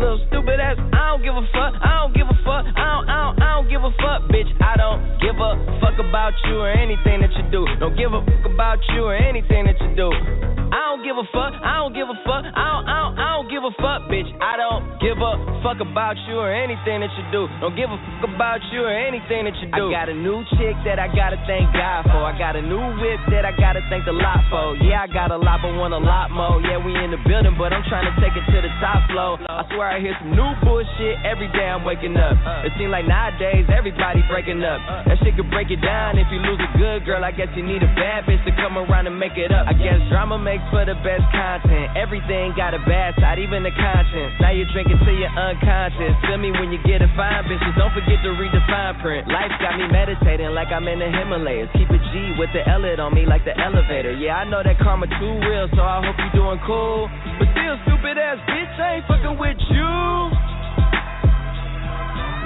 [0.00, 3.04] Little stupid ass, I don't give a fuck, I don't give a fuck, I don't,
[3.04, 4.48] I don't, I don't give a fuck, bitch.
[4.64, 7.66] I don't give a fuck about you or anything that you do.
[7.78, 10.59] Don't give a fuck about you or anything that you do.
[10.70, 13.28] I don't give a fuck, I don't give a fuck, I don't, I don't, I
[13.34, 14.30] don't give a fuck, bitch.
[14.38, 15.32] I don't give a
[15.66, 17.50] fuck about you or anything that you do.
[17.58, 19.90] Don't give a fuck about you or anything that you do.
[19.90, 22.22] I got a new chick that I gotta thank God for.
[22.22, 24.78] I got a new whip that I gotta thank the lot for.
[24.78, 26.62] Yeah, I got a lot, but want a lot more.
[26.62, 29.42] Yeah, we in the building, but I'm trying to take it to the top floor.
[29.50, 32.38] I swear I hear some new bullshit every day I'm waking up.
[32.62, 34.78] It seems like nowadays everybody breaking up.
[35.10, 37.26] That shit could break it down if you lose a good girl.
[37.26, 39.66] I guess you need a bad bitch to come around and make it up.
[39.66, 41.96] I guess drama makes for the best content.
[41.96, 44.36] Everything got a bad side, even the conscience.
[44.42, 46.12] Now you're drinking till you're unconscious.
[46.28, 47.72] Feel me when you get a fine bitches.
[47.80, 49.28] Don't forget to read the fine print.
[49.32, 51.72] Life got me meditating like I'm in the Himalayas.
[51.72, 54.12] Keep a G with the L on me like the elevator.
[54.12, 57.08] Yeah, I know that karma too real, so I hope you're doing cool.
[57.38, 59.90] But still, stupid ass bitch, I ain't fucking with you.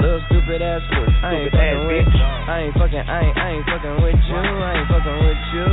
[0.02, 2.26] Little stupid ass bitch, I ain't fucking with you.
[2.44, 4.36] I ain't fucking, I ain't, I ain't fucking with you.
[4.36, 5.70] I ain't fucking with you.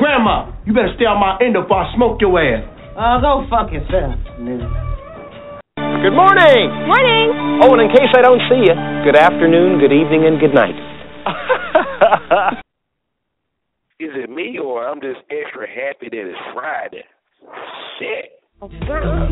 [0.00, 2.64] Grandma, you better stay on my end before I smoke your ass.
[2.96, 4.64] Oh, go fuck yourself, nigga.
[5.76, 6.72] Good morning.
[6.88, 7.60] Morning.
[7.60, 8.72] Oh, and in case I don't see you,
[9.04, 10.72] good afternoon, good evening, and good night.
[14.00, 17.04] Is it me or I'm just extra happy that it's Friday?
[18.00, 18.40] Shit.
[18.62, 19.28] Oh, Throw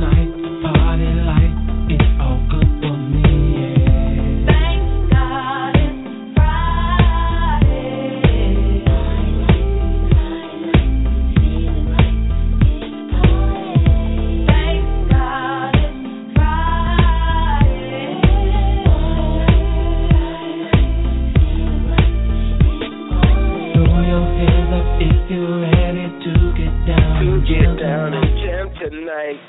[27.88, 29.40] down and jam tonight.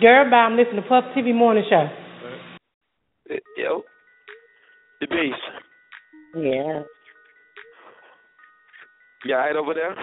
[0.00, 0.36] Girl, bye.
[0.36, 1.88] I'm listening to Puff TV Morning Show.
[3.30, 3.82] Uh, Yo,
[5.00, 5.34] the beast.
[6.36, 6.82] Yeah.
[9.24, 9.96] You alright over there?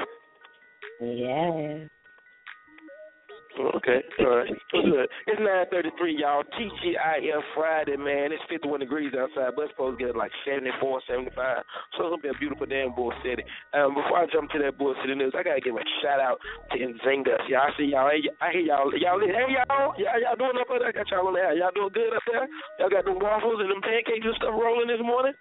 [1.02, 1.86] Yeah.
[3.62, 4.50] Okay, all right.
[4.72, 5.08] Good.
[5.28, 6.44] It's nine thirty three, y'all.
[6.58, 8.34] TGIF Friday, man.
[8.34, 11.36] It's fifty one degrees outside, but it's supposed to get like 74, 75.
[11.98, 13.44] So it's gonna be a beautiful damn Bull City.
[13.74, 16.42] Um, before I jump to that Bull City news, I gotta give a shout out
[16.74, 17.46] to Nzinga.
[17.50, 18.10] Yeah, I see y'all.
[18.10, 18.90] Hey, I hear y'all.
[18.98, 19.94] Y'all, hey y'all.
[19.98, 20.88] Y'all, y'all doing up there?
[20.88, 21.54] I got y'all on there.
[21.54, 22.48] Y'all doing good up there?
[22.82, 25.34] Y'all got them waffles and them pancakes and stuff rolling this morning?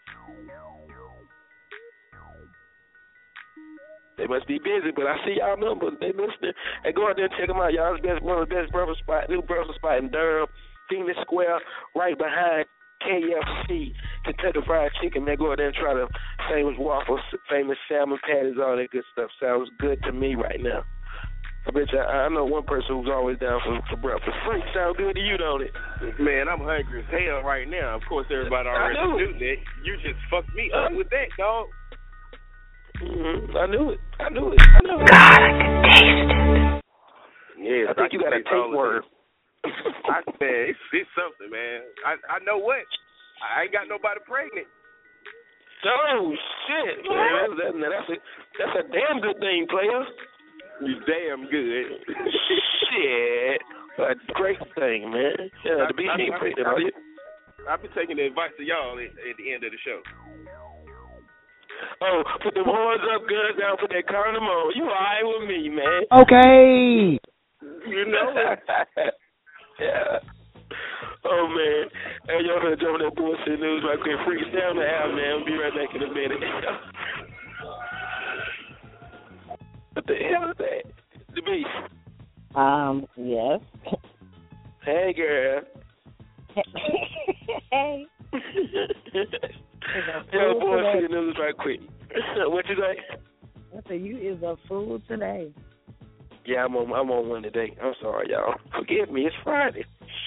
[4.20, 5.96] They must be busy, but I see y'all numbers.
[5.96, 6.52] They listening.
[6.84, 7.72] Hey, go out there and check them out.
[7.72, 10.44] Y'all, it's best, one of the best breakfast spot, new breakfast spot in Durham,
[10.92, 11.64] Phoenix Square,
[11.96, 12.68] right behind
[13.00, 13.96] KFC,
[14.28, 15.24] Kentucky Fried Chicken.
[15.24, 16.04] Man, go out there and try the
[16.52, 19.32] famous waffles, famous salmon patties, all that good stuff.
[19.40, 20.84] Sounds good to me right now.
[21.64, 24.36] I bet you, I I know one person who's always down for, for breakfast.
[24.44, 25.72] Frank, sound good to you, don't it?
[26.20, 27.96] Man, I'm hungry as hell right now.
[27.96, 29.56] Of course, everybody already knew that.
[29.84, 31.68] You just fucked me up with that, dog.
[33.00, 33.56] Mm-hmm.
[33.56, 34.00] I knew it.
[34.20, 34.60] I knew it.
[34.60, 35.08] I knew it.
[35.08, 36.80] God, I can taste it.
[37.60, 39.04] Yeah, I think you got a take word.
[39.64, 41.84] I man, it's, it's something, man.
[42.04, 42.84] I I know what.
[43.40, 44.68] I ain't got nobody pregnant.
[45.84, 46.32] Oh
[46.68, 47.56] shit, man!
[47.56, 48.16] That's, that, that's a
[48.60, 50.04] that's a damn good thing, player.
[50.84, 52.04] You damn good.
[52.88, 53.60] Shit,
[54.00, 55.48] a great thing, man.
[55.64, 56.92] Yeah, the beast ain't afraid of you.
[57.68, 60.00] I'll be taking the advice of y'all at, at the end of the show.
[62.02, 64.72] Oh, put them horns up, guns down, put that condom on.
[64.74, 66.06] You alright with me, man?
[66.12, 67.18] Okay.
[67.86, 68.32] You know.
[69.80, 70.18] yeah.
[71.22, 71.90] Oh man,
[72.28, 74.16] hey y'all gonna jump on that bullshit news right quick.
[74.24, 75.36] Freaks down the app, man.
[75.36, 76.40] We'll be right back in a minute.
[79.92, 80.84] what the hell is that?
[81.34, 81.68] The beast.
[82.54, 83.60] Um, yes.
[84.82, 85.60] Hey girl.
[87.70, 88.06] hey.
[90.32, 91.80] Yo, bullshit news right quick.
[92.36, 93.16] what you say?
[93.76, 95.52] I said you is a fool today.
[96.44, 96.92] Yeah, I'm on.
[96.92, 97.76] I'm on one today.
[97.82, 98.54] I'm sorry, y'all.
[98.76, 99.22] Forgive me.
[99.22, 99.84] It's Friday.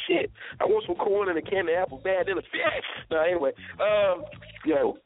[0.07, 0.31] Shit.
[0.61, 2.85] I want some corn and a candy apple bad in a fish.
[3.11, 3.51] No, anyway.
[3.79, 4.23] Um,
[4.65, 4.97] yo,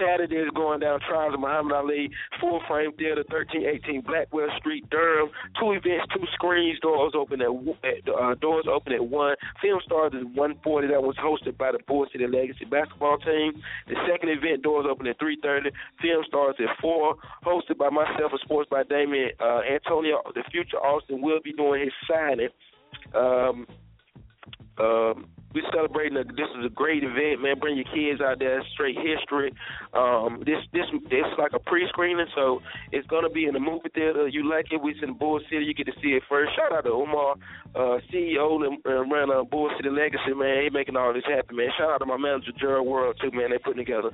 [0.00, 1.00] Saturday is going down.
[1.00, 2.10] Trials of Muhammad Ali,
[2.40, 5.30] Full Frame Theater, 1318 Blackwell Street, Durham.
[5.60, 6.78] Two events, two screens.
[6.80, 9.34] Doors open at, at uh, doors open at one.
[9.60, 10.88] Film stars is 140.
[10.88, 13.62] That was hosted by the Bull City Legacy basketball team.
[13.88, 15.70] The second event, doors open at 3:30.
[16.00, 17.16] Film stars at four.
[17.44, 20.22] Hosted by myself and sports by Damien uh, Antonio.
[20.34, 22.48] The future Austin will be doing his signing.
[23.14, 23.66] Um,
[24.78, 26.16] um, we're celebrating.
[26.16, 27.58] A, this is a great event, man.
[27.58, 28.62] Bring your kids out there.
[28.72, 29.52] Straight history.
[29.92, 33.90] Um, this this this is like a pre-screening, so it's gonna be in the movie
[33.94, 34.28] theater.
[34.28, 34.80] You like it?
[34.80, 35.64] We in Bull City.
[35.64, 36.52] You get to see it first.
[36.56, 37.36] Shout out to Omar,
[37.74, 40.64] uh, CEO and uh, ran Bull City Legacy, man.
[40.64, 41.68] He making all this happen, man.
[41.78, 43.50] Shout out to my manager Gerald World too, man.
[43.50, 44.10] They putting together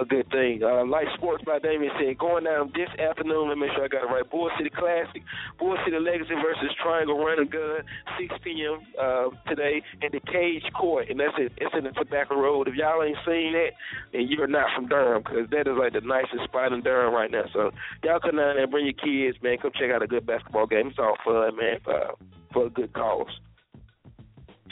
[0.00, 0.62] a good thing.
[0.62, 3.48] Uh, Light Sports by Damien said going down this afternoon.
[3.48, 4.28] Let me make sure I got it right.
[4.30, 5.22] Bull City Classic,
[5.58, 7.84] Bull City Legacy versus Triangle Run and Gun,
[8.18, 8.80] 6 p.m.
[8.96, 11.52] Uh, today in the Cage Court, and that's it.
[11.58, 12.68] It's in the Tobacco Road.
[12.68, 13.76] If y'all ain't seen that,
[14.12, 17.30] then you're not from Durham, because that is like the nicest spot in Durham right
[17.30, 17.44] now.
[17.52, 17.70] So
[18.02, 19.58] y'all come down there, bring your kids, man.
[19.60, 20.88] Come check out a good basketball game.
[20.88, 22.16] It's all fun, man, for
[22.52, 23.26] for a good cause.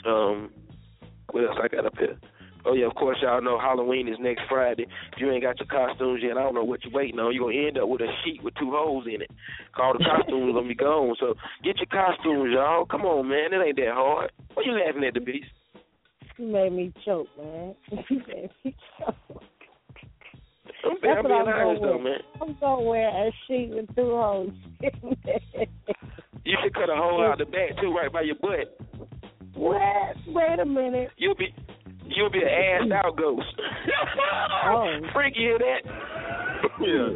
[0.05, 0.49] Um,
[1.31, 2.17] what else I got up here?
[2.63, 4.83] Oh yeah, of course y'all know Halloween is next Friday.
[4.83, 7.33] If you ain't got your costumes yet, I don't know what you're waiting on.
[7.33, 9.31] You're gonna end up with a sheet with two holes in it.
[9.79, 11.15] All the costumes gonna be gone.
[11.19, 12.85] So get your costumes, y'all.
[12.85, 13.53] Come on, man.
[13.53, 14.31] It ain't that hard.
[14.53, 15.47] What you laughing at the beast?
[16.37, 17.75] You made me choke, man.
[18.09, 19.15] You made me choke.
[20.83, 22.19] I'm, That's I'm what being I'm gonna honest though, man.
[22.41, 24.53] I'm gonna wear a sheet with two holes.
[26.43, 28.75] You should cut a hole out the back too, right by your butt.
[29.53, 30.15] what?
[30.27, 31.11] Wait a minute.
[31.17, 31.53] You'll be
[32.05, 33.45] you'll be an assed out ghost.
[34.63, 34.99] Oh.
[35.13, 35.81] Freaky hear that?
[36.79, 37.09] Yeah.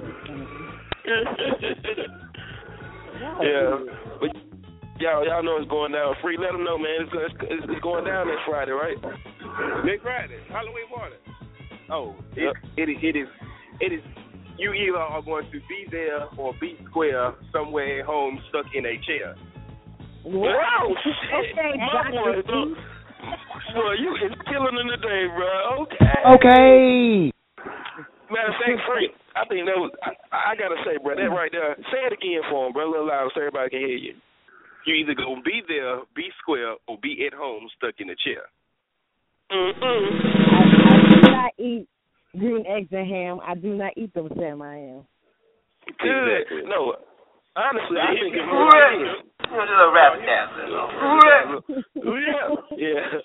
[3.43, 3.77] yeah.
[4.19, 4.29] But
[4.99, 6.15] y'all y'all know it's going down.
[6.21, 7.01] Free, let them know, man.
[7.01, 7.11] It's,
[7.41, 8.97] it's, it's going down next Friday, right?
[9.85, 11.15] Next Friday, Halloween party.
[11.91, 12.97] Oh, it, it is.
[13.03, 13.27] It is.
[13.79, 14.01] It is.
[14.57, 18.85] You either are going to be there or be square somewhere at home, stuck in
[18.85, 19.35] a chair.
[20.23, 21.53] Wow, oh, shit.
[21.53, 22.11] Okay, My Dr.
[22.11, 22.41] boy, D.
[22.47, 22.75] though.
[23.73, 25.83] Boy, you is killing in the day, bro.
[25.83, 26.19] Okay.
[26.35, 27.31] Okay.
[28.31, 31.51] Matter of fact, Frank, I think that was, I, I gotta say, bro, that right
[31.51, 34.13] there, say it again for him, bro, a little louder so everybody can hear you.
[34.87, 38.47] You either gonna be there, be square, or be at home, stuck in a chair.
[39.51, 40.07] Mm-mm.
[40.49, 40.61] I
[41.09, 41.87] do not eat
[42.37, 43.39] green eggs and ham.
[43.45, 45.05] I do not eat them Sam I am.
[45.99, 46.65] Good.
[46.65, 46.95] No,
[47.55, 48.45] honestly, I think it's
[49.51, 50.67] You're just a rap dancer.
[52.05, 53.19] yeah, yeah.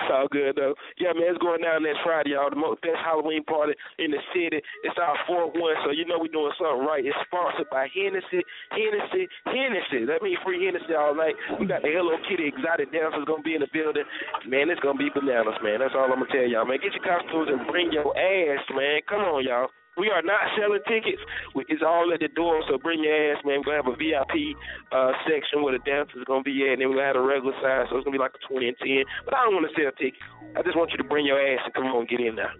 [0.00, 0.74] It's all good though.
[0.96, 2.48] Yeah, man, it's going down next Friday, y'all.
[2.48, 4.60] The most best Halloween party in the city.
[4.82, 7.04] It's our fourth one, so you know we're doing something right.
[7.04, 8.40] It's sponsored by Hennessy,
[8.72, 10.08] Hennessy, Hennessy.
[10.08, 11.36] That means free Hennessy all night.
[11.60, 14.04] We got the Hello Kitty exotic dancers gonna be in the building.
[14.48, 15.84] Man, it's gonna be bananas, man.
[15.84, 16.80] That's all I'm gonna tell y'all, man.
[16.80, 19.04] Get your costumes and bring your ass, man.
[19.04, 19.68] Come on, y'all.
[20.00, 21.20] We are not selling tickets.
[21.54, 23.60] We- It's all at the door, so bring your ass, man.
[23.60, 24.56] We're going to have a VIP
[24.96, 27.20] uh, section where the dancers are going to be at, and then we're going to
[27.20, 29.04] have a regular size, so it's going to be like a 20 and 10.
[29.28, 30.24] But I don't want to sell tickets.
[30.56, 32.50] I just want you to bring your ass and come on, get in there.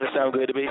[0.00, 0.68] That sound good to me?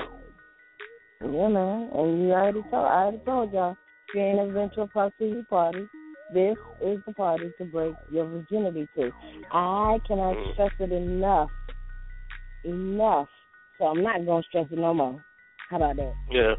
[1.20, 3.76] You know, and you already told I already told y'all.
[4.08, 5.12] If you ain't never been to a Pop
[5.50, 5.88] party,
[6.32, 9.10] this is the party to break your virginity to.
[9.50, 11.50] I cannot stress it enough.
[12.64, 13.28] Enough.
[13.78, 15.24] So I'm not gonna stress it no more.
[15.70, 16.14] How about that?
[16.30, 16.54] Yeah.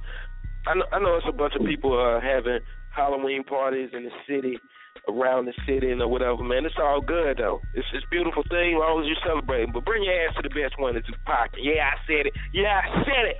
[0.67, 2.59] I know, I know it's a bunch of people uh, having
[2.93, 4.59] Halloween parties in the city,
[5.07, 6.65] around the city and or whatever, man.
[6.65, 7.61] It's all good, though.
[7.73, 9.71] It's it's beautiful thing as long as you celebrating.
[9.71, 11.59] But bring your ass to the best one that's pocket.
[11.61, 12.33] Yeah, I said it.
[12.53, 13.37] Yeah, I said it.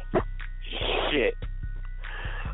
[1.12, 1.34] Shit.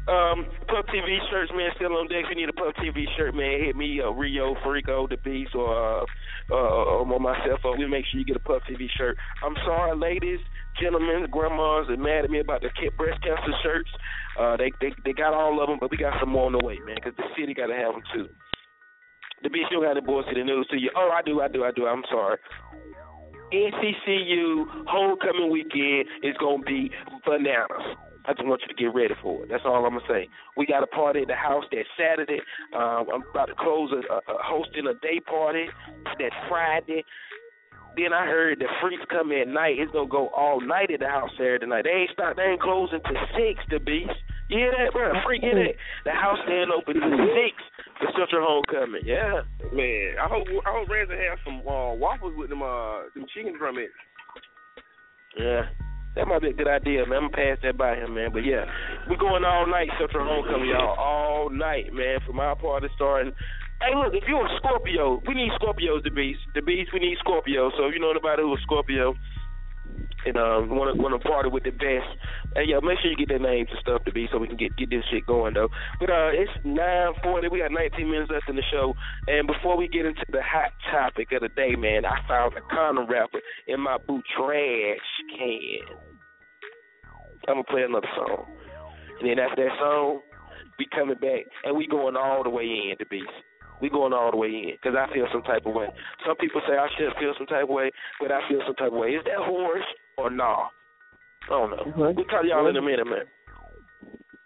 [0.03, 2.27] Um, Puff TV shirts, man, still on deck.
[2.27, 5.55] If you need a Puff TV shirt, man, hit me, uh, Rio, Frico, The Beast,
[5.55, 6.05] or uh,
[6.51, 9.15] uh, on myself, uh, we make sure you get a Puff TV shirt.
[9.45, 10.39] I'm sorry, ladies,
[10.79, 13.89] gentlemen, grandmas are mad at me about the ca- breast cancer shirts.
[14.39, 16.63] Uh, they they they got all of them, but we got some more on the
[16.63, 18.27] way, man, because the city got to have them too.
[19.43, 20.89] The bitch you got the boys to the news to you.
[20.95, 21.85] Oh, I do, I do, I do.
[21.85, 22.37] I'm sorry.
[23.51, 26.89] NCCU homecoming weekend is gonna be
[27.25, 27.97] bananas.
[28.25, 29.49] I just want you to get ready for it.
[29.49, 30.29] That's all I'm gonna say.
[30.55, 32.39] We got a party at the house that Saturday.
[32.73, 35.65] Um, I'm about to close a, a, a hosting a day party
[36.05, 37.03] that Friday.
[37.95, 39.77] Then I heard the freaks come at night.
[39.77, 41.85] It's gonna go all night at the house Saturday night.
[41.85, 42.35] They ain't stop.
[42.35, 43.61] They ain't closing till six.
[43.69, 44.17] The beast.
[44.49, 45.13] You hear that, bro?
[45.25, 45.75] Freak, hear that?
[46.05, 47.55] The house stand open till six
[48.01, 49.05] for Central Homecoming.
[49.05, 49.45] Yeah.
[49.71, 53.53] Man, I hope I hope Ransom have some uh, waffles with them uh them chicken
[53.53, 53.93] drumettes.
[55.37, 55.69] Yeah.
[56.15, 57.25] That might be a good idea, man.
[57.25, 58.29] I'm gonna pass that by him, man.
[58.31, 58.65] But yeah,
[59.09, 60.93] we're going all night Central Homecoming, y'all.
[60.97, 62.19] All night, man.
[62.25, 63.33] From our party starting.
[63.83, 67.17] Hey, look, if you're a Scorpio, we need Scorpios, to be The beast, we need
[67.19, 67.75] Scorpios.
[67.75, 69.13] So if you know anybody who's a Scorpio
[70.25, 72.07] and um want to want to party with the best,
[72.55, 74.55] and yeah, make sure you get their names and stuff to be so we can
[74.55, 75.67] get get this shit going though.
[75.99, 77.49] But uh, it's nine forty.
[77.51, 78.95] We got 19 minutes left in the show,
[79.27, 82.63] and before we get into the hot topic of the day, man, I found a
[82.73, 85.91] condom wrapper in my boot trash can.
[87.51, 88.47] I'm gonna play another song,
[89.19, 90.21] and then after that song,
[90.79, 93.27] we coming back and we going all the way in the beast.
[93.83, 95.87] We going all the way in because I feel some type of way.
[96.25, 98.93] Some people say I should feel some type of way, but I feel some type
[98.93, 99.09] of way.
[99.09, 99.83] Is that horse
[100.17, 100.71] or nah?
[101.43, 101.83] I don't know.
[102.15, 103.27] We'll tell y'all in a minute, man.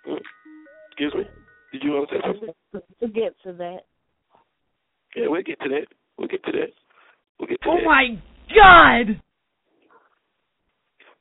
[0.09, 0.17] Mm.
[0.89, 1.23] Excuse me.
[1.71, 2.49] Did you want to say something?
[2.99, 3.85] To get to that.
[5.15, 5.85] Yeah, we'll get to that.
[6.17, 6.73] We'll get to that.
[7.37, 7.83] We'll get to Oh that.
[7.83, 8.17] Oh my
[8.49, 9.21] God!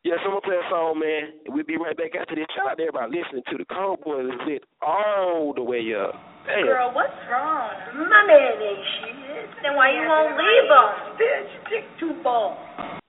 [0.04, 1.52] Yes, I'm gonna play a song, man.
[1.54, 2.46] We'll be right back after this.
[2.56, 6.14] Shout out to everybody listening to the Cowboys is lit all the way up.
[6.46, 6.66] Damn.
[6.66, 7.74] Girl, what's wrong?
[7.94, 9.16] My man ain't shit.
[9.62, 10.88] Then why you won't leave him?
[11.18, 12.56] Bitch, dick too ball.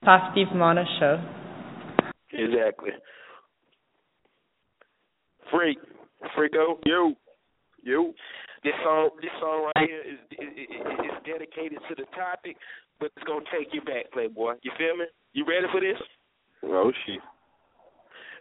[0.04, 1.22] Puff TV Morning show.
[2.34, 2.92] Exactly.
[5.52, 5.78] Freak,
[6.36, 7.16] Freako, you,
[7.84, 8.14] you.
[8.64, 12.58] This song, this song right here is is, is, is dedicated to the topic,
[13.00, 14.56] but it's gonna take you back, Playboy.
[14.64, 15.06] You feel me?
[15.34, 16.02] You ready for this?
[16.66, 17.22] Oh shit.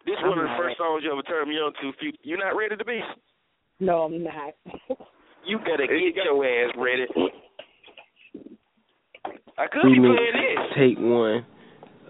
[0.07, 1.88] This I'm one of the first songs you ever turned me on to.
[1.90, 2.99] If you you not ready to be?
[3.80, 4.54] No, I'm not.
[5.46, 7.06] You better get your ass ready.
[9.56, 10.58] I could be playing this.
[10.74, 11.46] take one.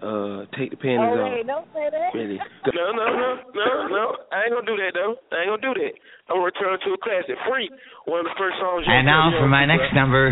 [0.01, 1.33] Uh, take the panties oh, off.
[1.37, 2.17] wait, don't say that.
[2.17, 2.37] Ready.
[2.73, 4.03] No, no, no, no, no.
[4.33, 5.21] I ain't gonna do that though.
[5.29, 5.93] I ain't gonna do that.
[6.33, 7.37] I'm gonna return to a classic.
[7.45, 7.69] Freak,
[8.09, 8.85] one of the first songs.
[8.85, 10.01] you And ever now turned me for my to, next bro.
[10.01, 10.25] number,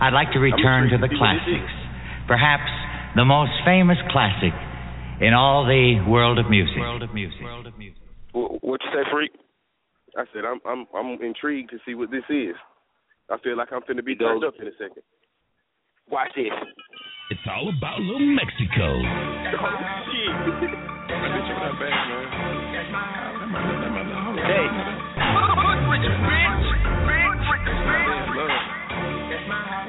[0.00, 1.72] I'd like to return to the classics.
[2.24, 2.68] Perhaps
[3.20, 4.52] the most famous classic
[5.20, 6.76] in all the world of music.
[6.80, 7.40] World of music.
[8.32, 9.32] Wh- What you say, Freak?
[10.20, 12.52] I said I'm I'm I'm intrigued to see what this is.
[13.32, 15.00] I feel like I'm finna be turned up in a second.
[16.12, 16.52] Watch this.
[17.32, 19.00] It's all about little Mexico.
[19.00, 19.64] Oh
[20.12, 20.28] shit.
[20.28, 22.28] I bet not bad, man.
[24.44, 24.68] Hey.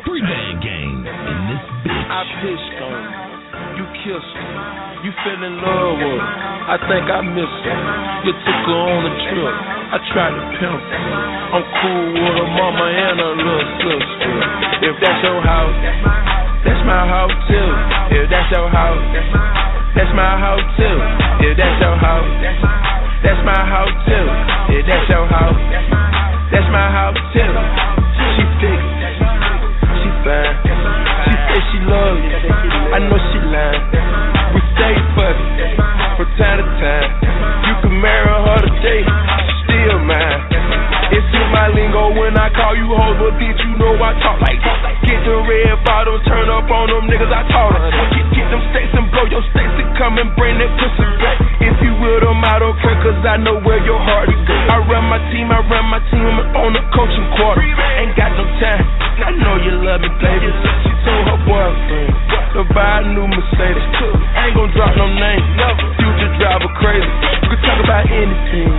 [0.07, 2.07] Three band gang in this bitch.
[2.07, 3.83] I pitched on you.
[3.83, 4.47] You kissed her.
[5.03, 6.31] You fell in love with her.
[6.71, 7.79] I think I missed her.
[8.23, 9.80] You took her on a trip.
[9.91, 11.03] I tried to pimp her.
[11.51, 14.31] I'm cool with her mama and her little sister.
[14.87, 15.75] If that's your house,
[16.63, 17.69] that's my house too.
[18.15, 19.03] If that's your house,
[19.91, 20.95] that's my house too.
[21.43, 22.31] If that's your house,
[23.19, 24.27] that's my house too.
[24.79, 25.59] If that's your house,
[26.55, 27.51] that's my house too.
[28.39, 28.79] She thick,
[29.99, 30.55] she fine.
[30.55, 32.39] She said she love you.
[32.95, 33.83] I know she lying.
[34.55, 35.75] We stay fucking
[36.15, 37.40] from time to time.
[41.73, 44.59] Lingo when I call you hoes, but bitch, you know I talk like
[45.07, 47.89] Get the red bottoms, turn up on them niggas I taught her.
[48.13, 51.37] Get, get them stakes and blow your stakes and come and bring that pussy back.
[51.63, 54.39] If you will them, I don't care, cause I know where your heart is.
[54.45, 57.63] I run my team, I run my team on the coaching quarter.
[57.65, 58.85] Ain't got no time.
[59.21, 60.49] I know you love me, baby.
[60.85, 62.09] She told her boyfriend
[62.57, 63.85] to buy a new Mercedes.
[64.37, 66.10] I ain't gon' drop no name.
[66.41, 67.05] Future driver crazy.
[67.45, 68.69] You can talk about anything,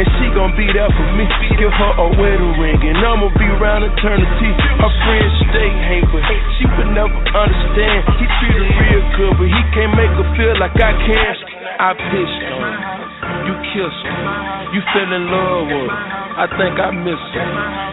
[0.00, 1.28] and she gon' be there for me.
[1.60, 4.50] Give her a wedding ring, and I'ma be around eternity.
[4.80, 6.24] Her friends stay hate, but
[6.56, 8.08] she would never understand.
[8.16, 11.34] He treat her real good, but he can't make her feel like I can.
[11.76, 12.72] I pissed on her.
[13.44, 14.16] You kissed her.
[14.72, 16.00] You fell in love with her.
[16.40, 17.48] I think I missed her.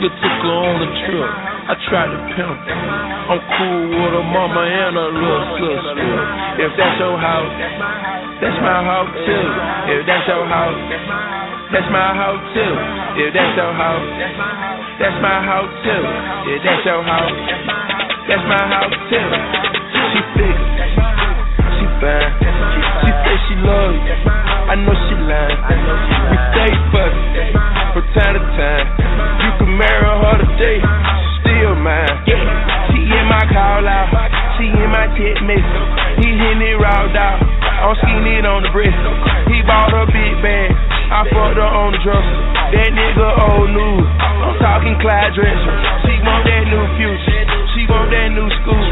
[0.07, 1.56] You took her on a trip.
[1.67, 2.57] I tried to pimp.
[3.27, 5.99] I'm cool with her mama and her little sister.
[6.63, 7.51] If that's your house,
[8.39, 9.45] that's my house too.
[9.91, 10.79] If that's your house,
[11.75, 12.73] that's my house too.
[13.19, 14.07] If that's your house,
[14.95, 16.03] that's my house too.
[16.55, 17.35] If that's your house,
[18.31, 19.27] That's my house too.
[20.11, 20.57] She thick,
[21.79, 22.31] she fine.
[23.03, 24.15] She say she love you.
[24.71, 25.59] I know she lying.
[26.31, 27.51] We stay fucking
[27.95, 28.87] from time to time.
[29.43, 30.77] You can marry her today,
[34.57, 35.87] she in my tit message.
[36.17, 37.39] He hitting it raw out.
[37.77, 38.97] I'm skinny on the breast.
[39.53, 40.73] He bought her big bag.
[41.13, 42.37] I fucked her on the dresser.
[42.73, 44.07] That nigga old news.
[44.17, 45.77] I'm talking Clyde Drexler.
[46.03, 47.41] She want that new future.
[47.77, 48.85] She want that new school.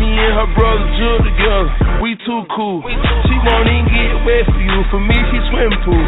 [0.00, 1.68] Me and her brother Jill together.
[2.00, 2.80] We too cool.
[3.28, 4.78] She won't even get wet for you.
[4.88, 5.99] For me, she swim pools.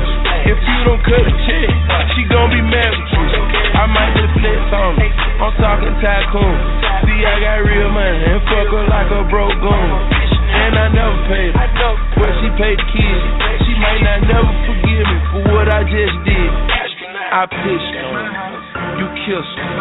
[17.43, 19.03] I pitched on.
[19.03, 19.75] You kissed her.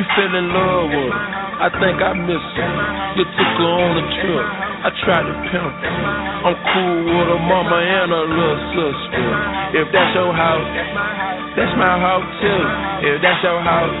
[0.00, 1.28] You fell in love with her.
[1.60, 2.72] I think I miss her.
[3.20, 4.46] You took her on a trip.
[4.80, 5.92] I tried to pimp her.
[5.92, 9.24] I'm cool with her mama and her little sister.
[9.76, 10.64] If that's your house,
[11.52, 12.60] that's my house too.
[13.04, 13.92] If that's your house,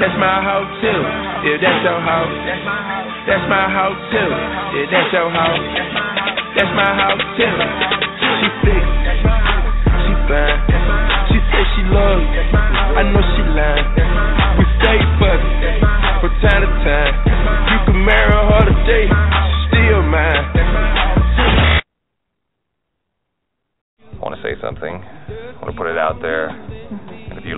[0.00, 1.00] that's my house too.
[1.44, 2.36] If that's your house,
[3.28, 4.32] that's my house too.
[4.80, 5.66] If that's your house,
[6.56, 7.56] that's my house too.
[8.16, 10.73] She thick, she fine.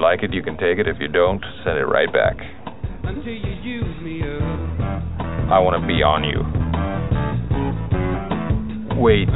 [0.06, 0.86] Like it, you can take it.
[0.86, 2.36] If you don't, send it right back.
[5.50, 6.46] I want to be on you.
[9.02, 9.26] Wait.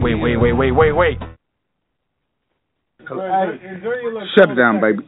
[0.00, 1.18] Wait, wait, wait, wait, wait, wait.
[4.38, 5.02] Shut it down, baby.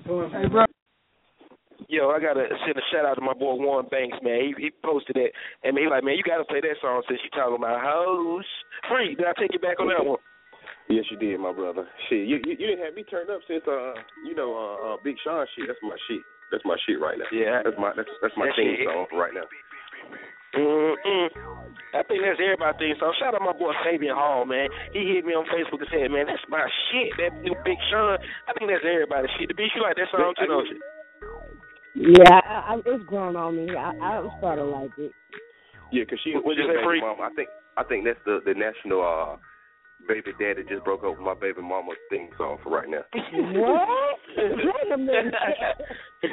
[1.88, 4.40] Yo, I gotta send a shout out to my boy Warren Banks, man.
[4.40, 5.30] He he posted that,
[5.62, 8.44] and he like, man, you gotta play that song since you talking about hoes.
[8.88, 10.18] Free, did I take you back on that one?
[10.88, 11.88] Yes, you did, my brother.
[12.08, 13.94] Shit, you you, you didn't have me turned up since uh
[14.26, 15.66] you know uh, uh Big Sean shit.
[15.68, 16.20] That's my shit.
[16.52, 17.24] That's my shit right now.
[17.32, 18.86] Yeah, that's my that's that's my That theme shit.
[18.86, 19.48] song right now.
[20.54, 21.28] Mm-mm.
[21.94, 22.94] I think that's everybody thing.
[23.00, 24.68] So shout out my boy Fabian Hall, man.
[24.92, 26.62] He hit me on Facebook and said, man, that's my
[26.92, 27.10] shit.
[27.18, 28.18] That new Big Sean.
[28.46, 29.48] I think that's everybody's shit.
[29.50, 30.78] The bitch, you like that song too, don't you?
[31.94, 33.70] Yeah, I, I, it's grown on me.
[33.74, 35.12] I, I started to like it.
[35.92, 37.00] Yeah, 'cause she What'd you she say, Free?
[37.00, 37.22] mama.
[37.30, 39.36] I think I think that's the the national uh
[40.08, 43.04] baby daddy just broke up with my baby mama theme song for right now.
[43.32, 44.18] What?
[44.36, 45.34] Wait a minute.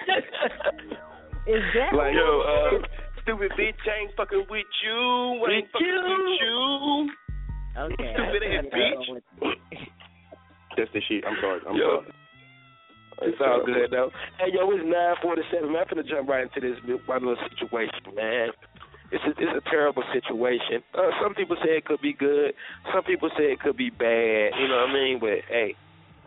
[1.48, 2.86] Is that Like, Yo, uh,
[3.24, 4.98] Stupid bitch, I ain't fucking with you.
[4.98, 6.02] I ain't With fucking you.
[6.02, 7.10] with you.
[7.78, 8.14] Okay.
[8.14, 9.22] Stupid ass bitch.
[10.78, 11.24] That's the shit.
[11.28, 11.60] I'm sorry.
[11.68, 12.02] I'm Yo.
[12.02, 12.14] sorry.
[13.24, 14.10] It's all good though.
[14.40, 15.76] Hey yo, it's nine forty seven.
[15.76, 18.50] I'm finna jump right into this my little situation, man.
[19.12, 20.82] It's a, it's a terrible situation.
[20.96, 22.54] Uh, some people say it could be good.
[22.94, 24.56] Some people say it could be bad.
[24.56, 25.20] You know what I mean?
[25.20, 25.76] But hey,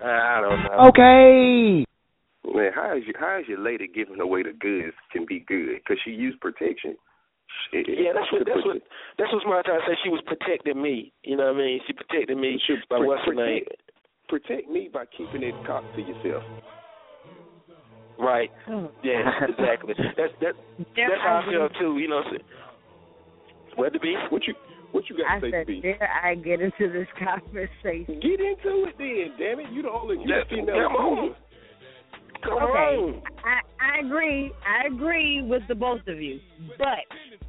[0.05, 0.89] I don't know.
[0.93, 1.85] Okay.
[2.45, 5.81] Man, how is your how is your lady giving away the goods can be good?
[5.81, 6.97] Because she used protection.
[7.71, 7.87] Shit.
[7.89, 8.77] Yeah, that's what that's what
[9.17, 9.97] that's what my trying to say.
[10.05, 11.13] She was protecting me.
[11.25, 11.81] You know what I mean?
[11.87, 12.61] She protected me
[12.91, 13.65] by Pro- what's her name?
[14.29, 16.45] Protect me by keeping it cock to yourself.
[18.19, 18.51] Right.
[19.03, 19.95] Yeah, exactly.
[20.17, 20.55] That's that.
[20.79, 21.99] That's how I feel too.
[21.99, 22.23] You know.
[23.77, 23.93] What I'm saying?
[23.93, 24.19] What the beef?
[24.31, 24.55] What you
[24.93, 25.83] what you got I to say, said, beef?
[25.83, 28.21] dare I get into this conversation?
[28.21, 29.73] Get into it then, damn it.
[29.73, 31.19] You the only you Yeah, the female come on.
[31.19, 31.35] on.
[32.43, 33.23] Come okay, on.
[33.43, 34.53] I, I agree.
[34.67, 36.41] I agree with the both of you.
[36.79, 37.05] But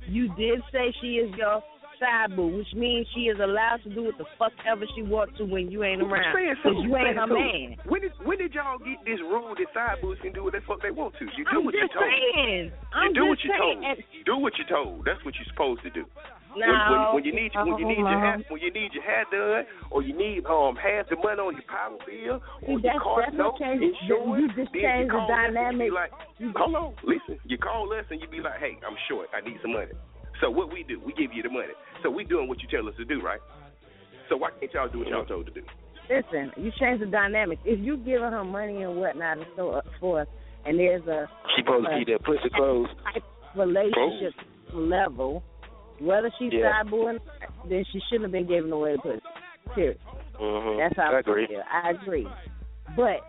[0.07, 1.61] you did say she is your
[1.99, 5.37] side boo, which means she is allowed to do what the fuck ever she wants
[5.37, 6.35] to when you ain't around.
[6.35, 7.77] Because you ain't her man.
[7.87, 10.61] When did when did y'all get this rule that side boys can do what the
[10.67, 11.25] fuck they want to?
[11.37, 12.05] You do I'm what you're told.
[12.35, 12.71] saying.
[12.93, 13.77] I'm you do what you're told.
[14.25, 15.05] Do what you're told.
[15.05, 16.05] That's what you're supposed to do.
[16.55, 19.03] No, when, when, when you need when you need your hair when you need your
[19.03, 22.87] hair done or you need um half the money on your power bill or See,
[22.87, 25.87] your car note, insurance, you just then changed the call us and you dynamic.
[25.87, 26.11] be like,
[26.55, 29.59] hold on, listen, you call us and you be like, hey, I'm short, I need
[29.61, 29.91] some money.
[30.45, 31.73] So what we do, we give you the money.
[32.03, 33.39] So we doing what you tell us to do, right?
[34.29, 35.61] So why can't y'all do what y'all told to do?
[36.07, 37.57] Listen, you change the dynamic.
[37.65, 40.27] If you giving her money and whatnot and so forth,
[40.63, 42.91] and there's a She supposed to keep that pussy closed.
[43.11, 43.23] type
[43.55, 44.33] relationship
[44.71, 45.41] level,
[45.99, 46.83] whether she's Yeah.
[46.83, 47.17] side booing,
[47.67, 49.21] then she shouldn't have been giving away the pussy.
[49.73, 49.99] Period.
[50.39, 50.77] Mm-hmm.
[50.77, 51.47] That's how I agree.
[51.47, 51.63] feel.
[51.71, 52.27] I agree.
[52.95, 53.21] But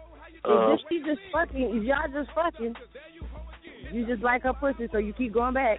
[0.45, 2.75] Uh, if she just fucking, if y'all just fucking,
[3.91, 5.79] you just like her pussy, so you keep going back.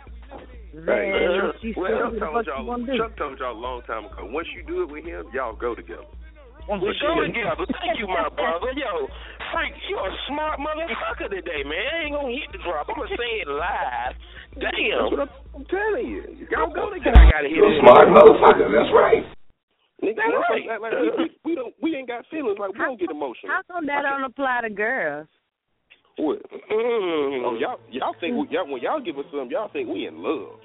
[0.77, 1.55] Then Right.
[1.61, 2.97] she's well, still Chuck doing told fuck you y'all, want do.
[3.01, 4.29] Chuck told y'all a long time ago.
[4.29, 6.05] Once you do it with him, y'all go together.
[6.69, 7.65] We go together.
[7.81, 8.75] Thank you, my brother.
[8.75, 9.07] Yo,
[9.55, 11.81] freak, you a smart motherfucker today, man.
[11.81, 12.91] I ain't gonna hit the drop.
[12.91, 14.13] I'm gonna say it live.
[14.59, 14.69] Damn.
[14.69, 16.23] That's what I'm telling you.
[16.51, 17.25] Y'all go I together.
[17.31, 18.67] gotta hit You're a smart motherfucker.
[18.69, 19.23] That's right.
[20.03, 20.65] Nigga, That's that's right.
[20.77, 23.49] Like, like, we, we, we don't we ain't got feelings like we don't get emotional.
[23.49, 25.25] How come that don't apply to girls?
[26.19, 26.43] What?
[26.51, 27.47] Mm.
[27.47, 30.21] Oh, y'all y'all think we, y'all when y'all give us something, y'all think we in
[30.21, 30.59] love.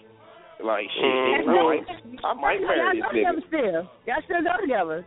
[0.63, 1.49] Like shit, Mhm.
[1.49, 1.87] I might
[2.25, 3.47] I might marry Y'all this nigga.
[3.49, 3.91] still.
[4.07, 5.05] Y'all still go together.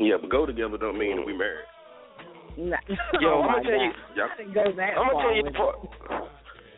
[0.00, 1.64] Yeah, but go together don't mean that we married.
[2.56, 2.76] Nah.
[3.20, 3.92] Yo, oh I'm gonna tell you.
[4.16, 4.30] God.
[4.54, 4.60] Y'all, go
[5.00, 5.76] I'm gonna tell you the part.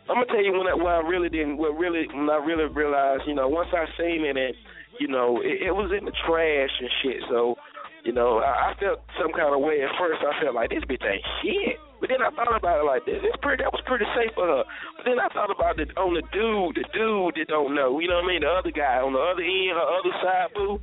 [0.09, 2.71] I'm gonna tell you when I, what I really didn't, what really, when I really
[2.73, 4.55] realized, you know, once I seen it and,
[5.01, 7.23] you know, it, it was in the trash and shit.
[7.29, 7.57] So,
[8.05, 10.23] you know, I, I felt some kind of way at first.
[10.23, 11.77] I felt like this bitch ain't shit.
[12.01, 13.25] But then I thought about it like this.
[13.25, 13.65] It's pretty.
[13.65, 14.65] That was pretty safe for her.
[14.97, 17.99] But then I thought about it on the dude, the dude that don't know.
[17.99, 18.43] You know what I mean?
[18.45, 20.81] The other guy on the other end, her other side, boo.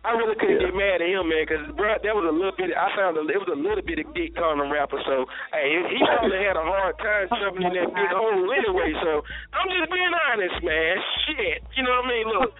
[0.00, 2.72] I really couldn't get mad at him, man, because bro, that was a little bit.
[2.72, 4.96] I found a, it was a little bit of dick calling rapper.
[5.04, 8.96] So hey, he probably had a hard time jumping in that big hole anyway.
[9.04, 9.20] So
[9.52, 10.96] I'm just being honest, man.
[11.28, 12.26] Shit, you know what I mean?
[12.32, 12.50] Look,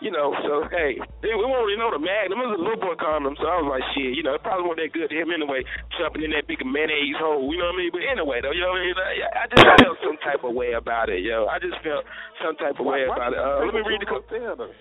[0.00, 0.34] you know.
[0.46, 2.40] So hey, we won't even know the Magnum.
[2.42, 3.34] It was a little boy condom.
[3.38, 5.62] So I was like, shit, you know, it probably wasn't that good to him anyway,
[5.98, 7.48] jumping in that big mayonnaise hole.
[7.50, 7.92] You know what I mean?
[7.94, 8.96] But anyway, though, you know what I mean?
[8.98, 11.46] I, I just felt some type of way about it, yo.
[11.50, 12.06] I just felt
[12.42, 13.40] some type of way about it.
[13.40, 14.08] Uh, let me read the.
[14.08, 14.74] Co- hotel though.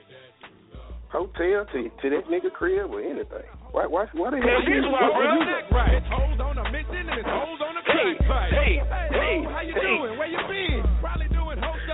[1.08, 3.48] Hotel to to that nigga crib or anything.
[3.72, 4.60] Why why why the hell?
[4.60, 5.40] Cause this why, bro.
[5.72, 5.96] Right.
[5.96, 8.52] It's hoes on a mission and it's hoes on a Hey, crack pipe.
[8.52, 9.88] hey, Hey, hey, how you hey.
[9.88, 10.20] doing?
[10.20, 10.84] Where you been?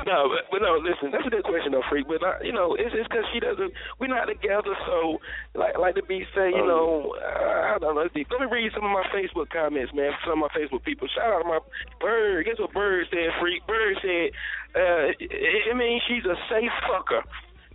[0.13, 2.07] No, but, but no, listen, that's a good question though, freak.
[2.07, 3.71] But I, you know, it's it's because she doesn't.
[3.99, 5.19] We're not together, so
[5.55, 8.03] like like the B say, you know, uh, I don't know.
[8.03, 10.11] Let me read some of my Facebook comments, man.
[10.27, 11.07] Some of my Facebook people.
[11.07, 11.59] Shout out to my
[12.01, 12.45] bird.
[12.45, 13.31] Guess what Bird said?
[13.39, 13.65] Freak.
[13.65, 14.35] Bird said,
[14.75, 17.23] uh, it, it means she's a safe fucker.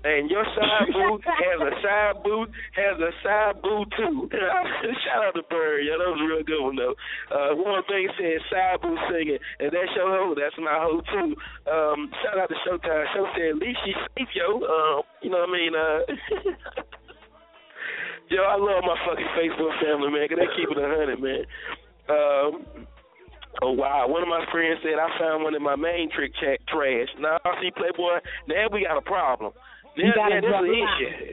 [0.05, 2.47] And your side boo has a side boo
[2.79, 4.31] has a side boo too.
[5.05, 6.95] Shout out to Bird, yeah, that was a real good one though.
[7.35, 11.35] Uh, one thing said side boo singing, and that's your hoe, that's my hoe too.
[11.67, 13.05] Um, shout out to Showtime.
[13.15, 14.63] Show said at least she's safe, yo.
[14.63, 15.75] Um, you know what I mean?
[15.75, 16.01] Uh,
[18.31, 21.43] yo, I love my fucking Facebook family, man, 'cause they keep it a hundred, man.
[22.09, 22.87] Um,
[23.61, 24.07] Oh wow!
[24.07, 27.09] One of my friends said I found one in my main trick chat trash.
[27.19, 29.53] Now I see Playboy, now we got a problem.
[29.99, 31.33] You gotta now this is the issue.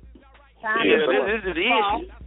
[0.61, 2.26] Time Yeah, this, this is the issue.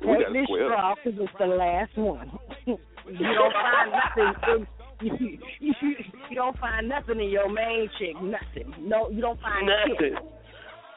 [0.00, 2.32] We Take this straw because it's the last one.
[2.66, 2.78] you
[3.20, 4.32] don't find nothing.
[4.48, 4.66] In,
[5.20, 5.94] you, you,
[6.30, 8.16] you don't find nothing in your main chick.
[8.16, 8.72] Nothing.
[8.80, 9.96] No, you don't find Nothing.
[10.00, 10.14] shit.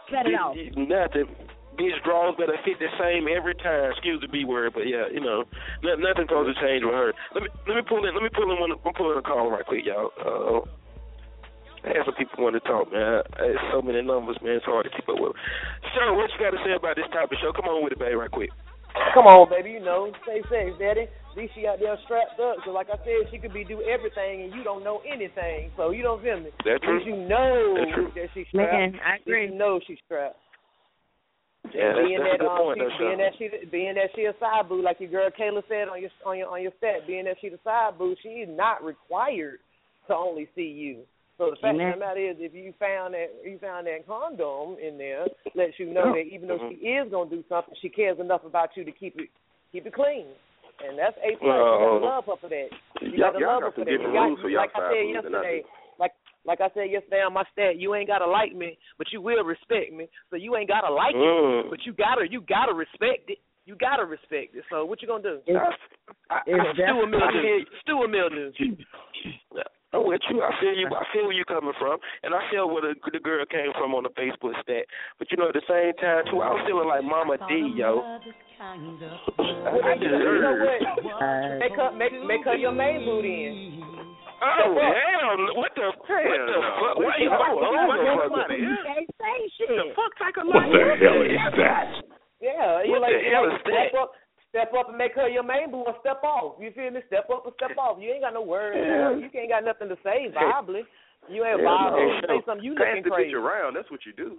[0.10, 0.56] Cut it off.
[0.56, 1.28] Nothing.
[1.76, 3.92] Bitch draws better fit the same every time.
[3.92, 5.44] Excuse the B word, but yeah, you know,
[5.84, 7.14] nothing, nothing supposed to change with her.
[7.36, 8.72] Let me let me pull in let me pull in one.
[8.72, 10.10] I'm pulling a call right quick, y'all.
[10.18, 10.66] Uh,
[11.88, 13.24] I had some people want to talk, man.
[13.48, 14.60] It's so many numbers, man.
[14.60, 15.32] It's hard to keep up with.
[15.96, 17.56] So, what you got to say about this topic show?
[17.56, 18.52] Come on with it, baby, right quick.
[19.16, 21.08] Come on, baby, you know, stay safe, daddy.
[21.08, 22.60] At least she out there strapped up.
[22.66, 25.72] So, like I said, she could be do everything, and you don't know anything.
[25.78, 26.52] So, you don't feel me.
[26.68, 27.14] That's At least true.
[27.14, 28.12] you know That's true.
[28.20, 28.74] that she's strapped.
[28.74, 30.36] Man, I At least You know she's strapped.
[31.76, 34.24] Yeah, that's, being that's that good um, point, she, being that she being that she
[34.24, 37.04] a side boo, like your girl Kayla said on your on your on your stat,
[37.06, 39.60] being that she the side boo, she is not required
[40.08, 41.04] to only see you.
[41.38, 41.94] So the fact Amen.
[41.94, 45.78] of the matter is, if you found that you found that condom in there, lets
[45.78, 48.84] you know that even though she is gonna do something, she cares enough about you
[48.84, 49.30] to keep it
[49.72, 50.26] keep it clean.
[50.82, 51.42] And that's a plus.
[51.42, 52.70] you gotta love her for that.
[53.02, 53.92] You y'all- gotta y'all love her got for that.
[53.92, 55.64] You got- for like I said boos than I yesterday,
[56.00, 56.14] like
[56.46, 59.44] like I said yesterday on my stat, you ain't gotta like me, but you will
[59.44, 60.08] respect me.
[60.30, 61.66] So you ain't gotta like Mm.
[61.66, 63.38] it, but you gotta you gotta respect it.
[63.66, 64.64] You gotta respect it.
[64.70, 65.42] So what you gonna do?
[65.46, 67.66] Stew a mildew.
[67.82, 68.52] Stew a mildew.
[69.94, 70.44] I'm with you.
[70.44, 70.88] I feel you.
[70.92, 73.96] I feel where you're coming from, and I feel where the, the girl came from
[73.96, 74.84] on the Facebook stat.
[75.20, 78.04] But you know, at the same time too, I was feeling like Mama D, yo.
[78.60, 78.74] I
[80.02, 80.10] You
[80.42, 80.82] know what?
[81.62, 83.88] Make her make make her your main booty in.
[84.38, 85.34] Oh hell!
[85.38, 85.54] no.
[85.58, 85.90] What the?
[85.94, 86.96] what the fuck?
[87.02, 88.58] Why you hold on, motherfucker?
[88.58, 89.70] You can't say shit.
[89.70, 90.14] The fuck
[90.46, 91.90] What the hell is that?
[92.38, 93.90] Yeah, you What like, the hell is that?
[94.54, 96.56] Up, step up and make her your main boo or step off.
[96.60, 97.02] You feel me?
[97.08, 97.98] Step up or step off.
[98.00, 98.78] You ain't got no words.
[98.80, 99.12] Yeah.
[99.16, 100.82] You ain't got nothing to say viably.
[101.30, 101.98] You ain't Hell viable.
[101.98, 102.06] no.
[102.08, 103.36] You say something you Pass looking the bitch crazy.
[103.36, 103.74] around.
[103.76, 104.38] That's what you do.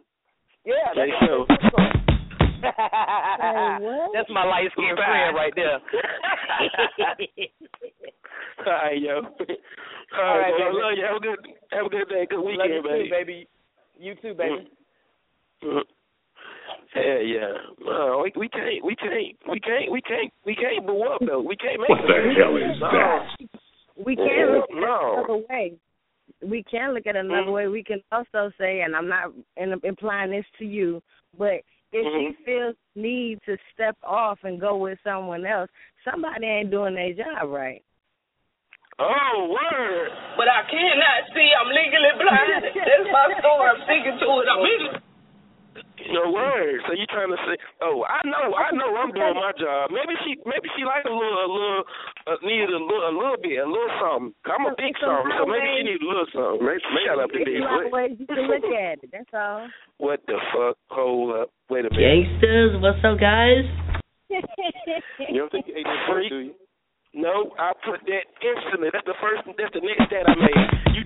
[0.64, 1.46] Yeah, Jay that's Show.
[1.48, 1.92] what?
[4.12, 5.78] That's my light skinned friend right there.
[8.66, 9.14] All right, yo.
[9.14, 10.66] All All right, right, bro.
[10.66, 10.82] baby.
[10.82, 11.04] Love you.
[11.06, 11.38] Have a good,
[11.70, 13.08] have a good day, good Love you weekend, too, baby.
[13.10, 13.48] baby.
[14.00, 14.68] You too, baby.
[15.64, 15.82] Mm.
[16.96, 17.52] Yeah, yeah.
[17.84, 21.40] No, we, we can't, we can't, we can't, we can't, we can't boo up though.
[21.40, 22.36] We can't make What the it.
[22.36, 22.90] hell is no.
[22.90, 23.48] that?
[24.04, 25.12] We can look at No.
[25.18, 25.72] another way.
[26.42, 27.52] We can look at another Mm.
[27.52, 27.68] way.
[27.68, 31.02] We can also say, and I'm not in- implying this to you,
[31.36, 31.60] but
[31.92, 32.36] if Mhm.
[32.36, 35.70] she feels need to step off and go with someone else,
[36.04, 37.82] somebody ain't doing their job right.
[39.00, 40.10] Oh, word.
[40.36, 41.52] But I cannot see.
[41.54, 42.64] I'm legally blind.
[42.74, 43.70] That's my story.
[43.70, 44.48] I'm sticking to it.
[44.48, 45.00] I'm legally
[46.14, 46.80] No word.
[46.88, 47.56] So you trying to say?
[47.84, 49.90] Oh, I know, I know, I'm doing my job.
[49.92, 51.82] Maybe she, maybe she like a little, a little,
[52.30, 54.32] uh, needed a little, a little bit, a little something.
[54.48, 56.64] I'm a big something, so maybe she need a little something.
[56.64, 57.92] Maybe, Shut up, the It's big a lot of foot.
[57.92, 59.10] ways you can look at it.
[59.12, 59.68] That's all.
[59.98, 60.78] What the fuck?
[60.94, 61.50] Hold up.
[61.68, 61.98] Wait a minute.
[61.98, 63.66] Gangsters, what's up, guys?
[65.28, 66.30] You don't think you ate that freak?
[66.30, 66.54] Do you?
[67.14, 68.88] No, I put that instantly.
[68.92, 69.42] That's the first.
[69.58, 70.68] That's the next stat I made.
[70.94, 71.02] You,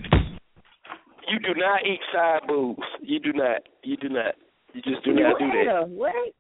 [1.31, 2.83] you do not eat side boobs.
[3.01, 3.63] You do not.
[3.85, 4.35] You do not.
[4.75, 5.89] You just do not do that.
[5.89, 6.35] Wait,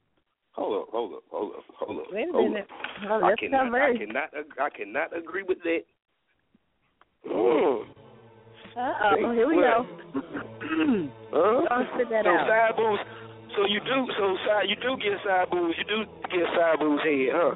[0.53, 2.07] Hold up, hold up, hold up, hold up.
[2.12, 2.68] wait a hold minute.
[2.68, 3.09] up.
[3.11, 4.30] Oh, I cannot, I cannot,
[4.61, 5.80] I cannot agree with that.
[7.26, 7.85] Mm.
[8.76, 8.93] Uh
[9.24, 9.87] oh, here we go.
[11.33, 11.64] Huh?
[11.68, 12.49] Don't spit that so out.
[12.49, 13.01] side boobs.
[13.57, 14.07] So you do.
[14.18, 14.68] So side.
[14.68, 15.74] You do get side boobs.
[15.78, 17.55] You do get side boobs head, huh?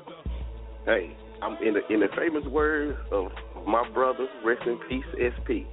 [0.85, 3.29] Hey, I'm in the in the famous words of
[3.67, 5.65] my brother, rest in peace, SP.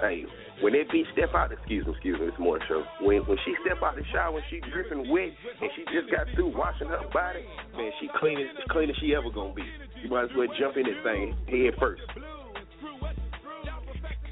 [0.00, 0.24] Hey,
[0.60, 2.84] when that bitch step out, excuse me, excuse me, it's more show.
[3.00, 5.30] When when she step out the shower, when she dripping wet,
[5.60, 7.44] and she just got through washing her body,
[7.76, 9.64] man, she clean as clean as she ever gonna be.
[10.02, 12.02] You might as well jump in this thing head first.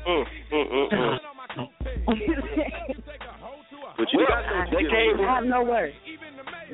[0.06, 1.18] Mm, mm, mm, mm.
[3.96, 5.20] But you Well, gotta know they came.
[5.20, 5.94] I have no words.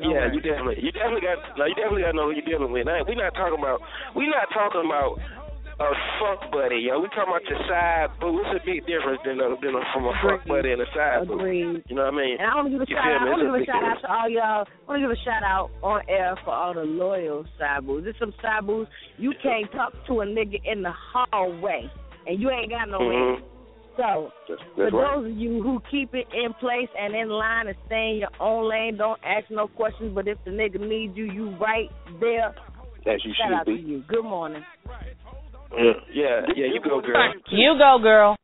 [0.00, 2.72] Yeah, you definitely, you definitely got, no, you definitely got to know who you're dealing
[2.72, 2.86] with.
[2.86, 3.82] Now, we're not talking about,
[4.14, 5.18] we're not talking about
[5.80, 7.00] a fuck buddy, yo.
[7.00, 8.40] We're talking about your side boo.
[8.44, 11.26] It's a big difference than a, than a, from a fuck buddy and a side
[11.26, 11.40] boo.
[11.40, 11.82] Agreed.
[11.88, 12.36] You know what I mean?
[12.38, 13.22] And I want to give a You shout out.
[13.22, 14.64] I want to give a shout out to all y'all.
[14.68, 18.04] I want to give a shout out on air for all the loyal side boos.
[18.04, 21.90] There's some side boos you can't talk to a nigga in the hallway,
[22.26, 23.10] and you ain't got no Mhm.
[23.36, 23.42] ring.
[23.96, 25.14] So That's, for right.
[25.16, 28.30] those of you who keep it in place and in line and stay in your
[28.38, 30.14] own lane, don't ask no questions.
[30.14, 32.54] But if the nigga needs you, you right there.
[33.06, 33.80] As you Shout should out to be.
[33.80, 34.04] you.
[34.08, 34.62] Good morning.
[35.72, 36.66] Yeah, yeah, yeah.
[36.66, 37.32] You go, girl.
[37.50, 38.36] You go, girl.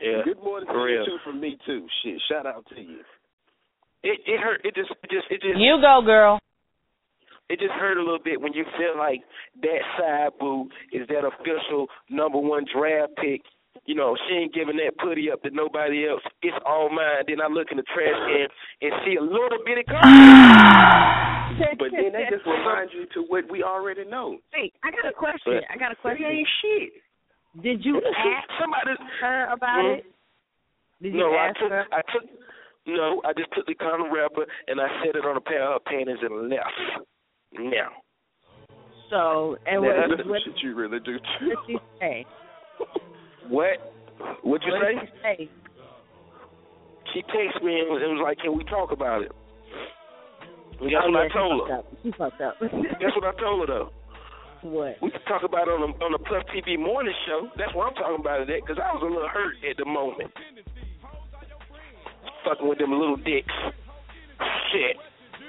[0.00, 1.04] Yeah, Good morning to for you real.
[1.06, 1.86] too from me too.
[2.02, 3.00] Shit, shout out to you.
[4.02, 4.60] It it hurt.
[4.64, 6.38] It just it just it just You go, girl.
[7.48, 9.20] it just hurt a little bit when you feel like
[9.62, 13.42] that side boo is that official number one draft pick.
[13.86, 16.22] You know, she ain't giving that putty up to nobody else.
[16.42, 17.24] It's all mine.
[17.26, 18.46] Then I look in the trash can
[18.82, 19.86] and see a little bit of
[21.78, 24.38] But then that just reminds you to what we already know.
[24.54, 25.60] Hey, I got a question.
[25.60, 26.24] But- I got a question.
[26.24, 26.92] ain't shit.
[27.60, 29.98] Did you ask somebody her about Mhm.
[29.98, 30.06] it?
[31.02, 31.86] Did you no, I took her?
[31.92, 32.24] I took
[32.86, 35.82] no, I just took the condom wrapper and I set it on a pair of
[35.82, 37.06] her panties and left.
[37.52, 37.92] Now.
[39.10, 42.26] So, and Now, what, that's what, the shit you really do what did she say?
[43.48, 43.92] What?
[44.42, 45.10] What'd you what say?
[45.36, 45.50] she say?
[47.14, 49.32] She texted me and was, and was like, "Can we talk about it?"
[50.80, 51.78] And that's oh, what yeah, I told she her.
[51.78, 51.86] up.
[52.02, 52.54] She fucked up.
[53.00, 53.90] That's what I told her though.
[54.66, 54.96] what?
[55.00, 57.46] We could talk about it on the on the Puff TV morning show.
[57.56, 59.84] That's what I'm talking about it at, because I was a little hurt at the
[59.86, 60.32] moment.
[62.42, 63.54] Fucking with them little dicks.
[64.74, 64.98] Shit.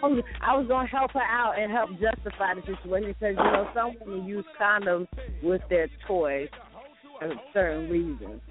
[0.03, 3.95] I was gonna help her out and help justify the situation because you know some
[4.05, 5.07] women use condoms
[5.41, 6.49] with their toys
[7.31, 8.41] for certain reasons.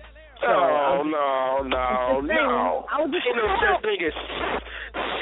[0.40, 2.86] So, Oh no, no, I'm just saying, no!
[2.90, 3.82] I was just Ain't no trying to such help.
[3.86, 4.16] thing as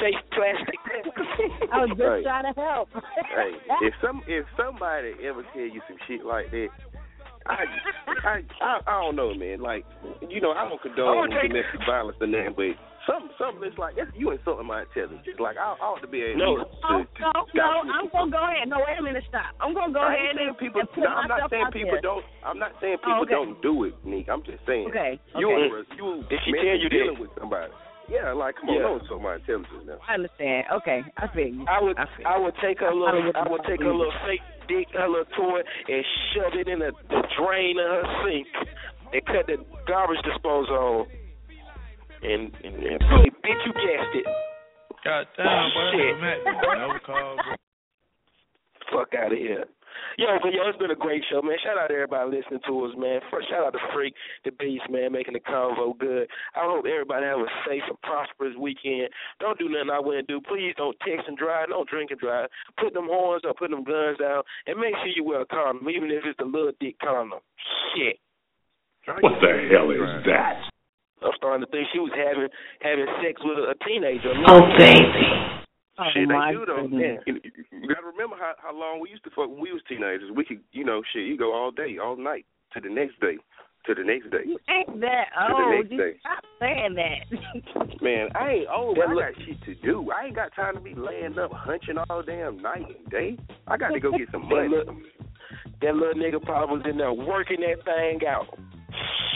[0.01, 0.81] safe plastic.
[1.73, 2.25] I was just Right.
[2.25, 2.89] trying to help.
[3.37, 3.53] hey,
[3.87, 6.69] if some if somebody ever tell you some shit like that,
[7.47, 7.65] I
[8.25, 9.61] I I, I don't know, man.
[9.61, 9.85] Like
[10.25, 12.73] you know, I don't condone I'm gonna take- domestic violence or nothing, but
[13.09, 15.25] some something that's like that's, you insulting my intelligence.
[15.41, 16.51] Like I, I ought to be able No.
[16.57, 17.93] to, No, oh, to no, stop no, you.
[17.93, 18.69] I'm gonna go ahead.
[18.69, 19.57] No, wait a minute, stop.
[19.61, 20.81] I'm gonna go I ahead and, people.
[20.85, 22.05] and put no, I'm not saying people there.
[22.05, 22.25] don't.
[22.45, 23.37] I'm not saying Oh, people okay.
[23.37, 24.29] don't do it, Nick.
[24.29, 24.89] I'm just saying.
[24.93, 25.73] Okay, You mm-hmm.
[25.73, 25.93] okay.
[25.93, 27.73] are you If she tell you that- dealing with somebody.
[28.11, 28.83] Yeah, like come on, Yeah.
[28.91, 30.03] don't insult my intelligence now.
[30.03, 30.67] I understand.
[30.83, 31.63] Okay, I feel you.
[31.71, 33.93] I would I feel I would take her little follow I would take follow.
[33.93, 36.03] her little fake dick, her little toy, and
[36.35, 38.47] shove it in the, the drain of her sink,
[39.15, 41.07] and cut the garbage disposal on.
[42.23, 44.27] And, and, and really, bitch, you guessed it.
[45.05, 45.91] God damn, boy.
[45.97, 46.21] Shit.
[46.21, 47.57] Never called, bro.
[48.93, 49.65] Fuck out of here.
[50.19, 51.57] Yo, but yo, it's been a great show, man.
[51.63, 53.21] Shout out to everybody listening to us, man.
[53.31, 54.15] First, shout out to Freak,
[54.45, 56.29] the Beast, man, making the convo good.
[56.55, 59.09] I hope everybody have a safe and prosperous weekend.
[59.41, 60.41] Don't do nothing I wouldn't do.
[60.41, 61.69] Please don't text and drive.
[61.69, 62.49] Don't drink and drive.
[62.79, 65.89] Put them horns up, put them guns down, and make sure you wear a condom,
[65.89, 67.41] even if it's a little dick condom.
[67.95, 68.19] Shit.
[69.07, 70.70] What the hell is that?
[71.23, 72.49] I'm starting to think she was having
[72.81, 74.33] having sex with a, a teenager.
[74.49, 75.25] Oh, baby.
[76.01, 76.83] Oh, shit, they my do though.
[76.89, 77.21] goodness.
[77.27, 80.31] You, you gotta remember how how long we used to fuck when we was teenagers.
[80.35, 83.37] We could, you know, shit, you go all day, all night to the next day.
[83.87, 84.45] to the next day.
[84.47, 85.75] You ain't that To the old.
[85.77, 86.13] next You day.
[86.21, 88.01] stop saying that.
[88.03, 88.97] Man, I ain't old.
[88.97, 90.11] That I look- got shit to do.
[90.11, 93.37] I ain't got time to be laying up hunching all damn night and day.
[93.69, 94.69] I got to go get some That money.
[94.69, 94.97] little,
[95.83, 98.47] that little nigga probably was in there working that thing out.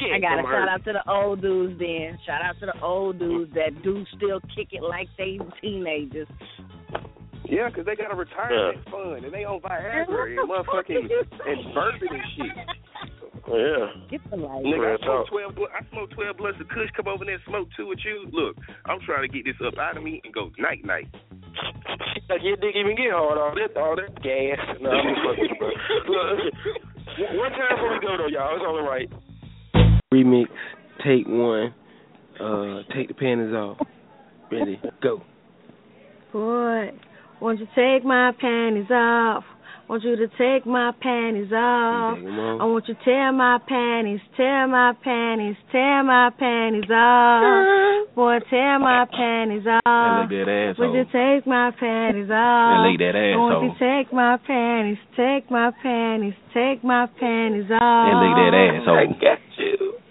[0.05, 2.19] Shit, I got to shout out to the old dudes then.
[2.27, 6.29] Shout out to the old dudes that do still kick it like they teenagers.
[7.49, 11.09] Yeah, 'cause they got a retirement fund and they on Viagra and motherfucking
[11.47, 12.57] and bourbon and shit.
[13.45, 13.93] Yeah.
[14.09, 14.65] Get the light.
[14.65, 15.55] Nigga, I Real smoke twelve.
[15.55, 16.89] bl- I smoke twelve blunts of Kush.
[16.97, 18.25] Come over there and smoke two with you.
[18.33, 21.09] Look, I'm trying to get this up out of me and go night night.
[22.31, 24.57] Like your dick even get hard all that all that gas.
[24.81, 26.33] No, I'm just fucking with you, bro.
[26.33, 29.13] Look, one time before we go though, y'all, it's only right.
[30.15, 30.47] Remix,
[31.05, 31.75] take one.
[32.41, 33.79] Uh, take the panties off.
[34.51, 35.23] Ready, go.
[36.33, 36.91] Boy,
[37.41, 39.43] won't you take my panties off?
[39.89, 42.17] Want you to take my panties off.
[42.17, 42.61] Take 'em off.
[42.61, 48.09] I want you to tear my panties, tear my panties, tear my panties off.
[48.15, 50.31] Boy, tear my panties off.
[50.31, 52.73] lick Would you take my panties off?
[52.73, 57.07] And lick that I want you to take my panties, take my panties, take my
[57.21, 58.09] panties off.
[58.09, 58.97] And lick that asshole.
[58.97, 60.04] I got you.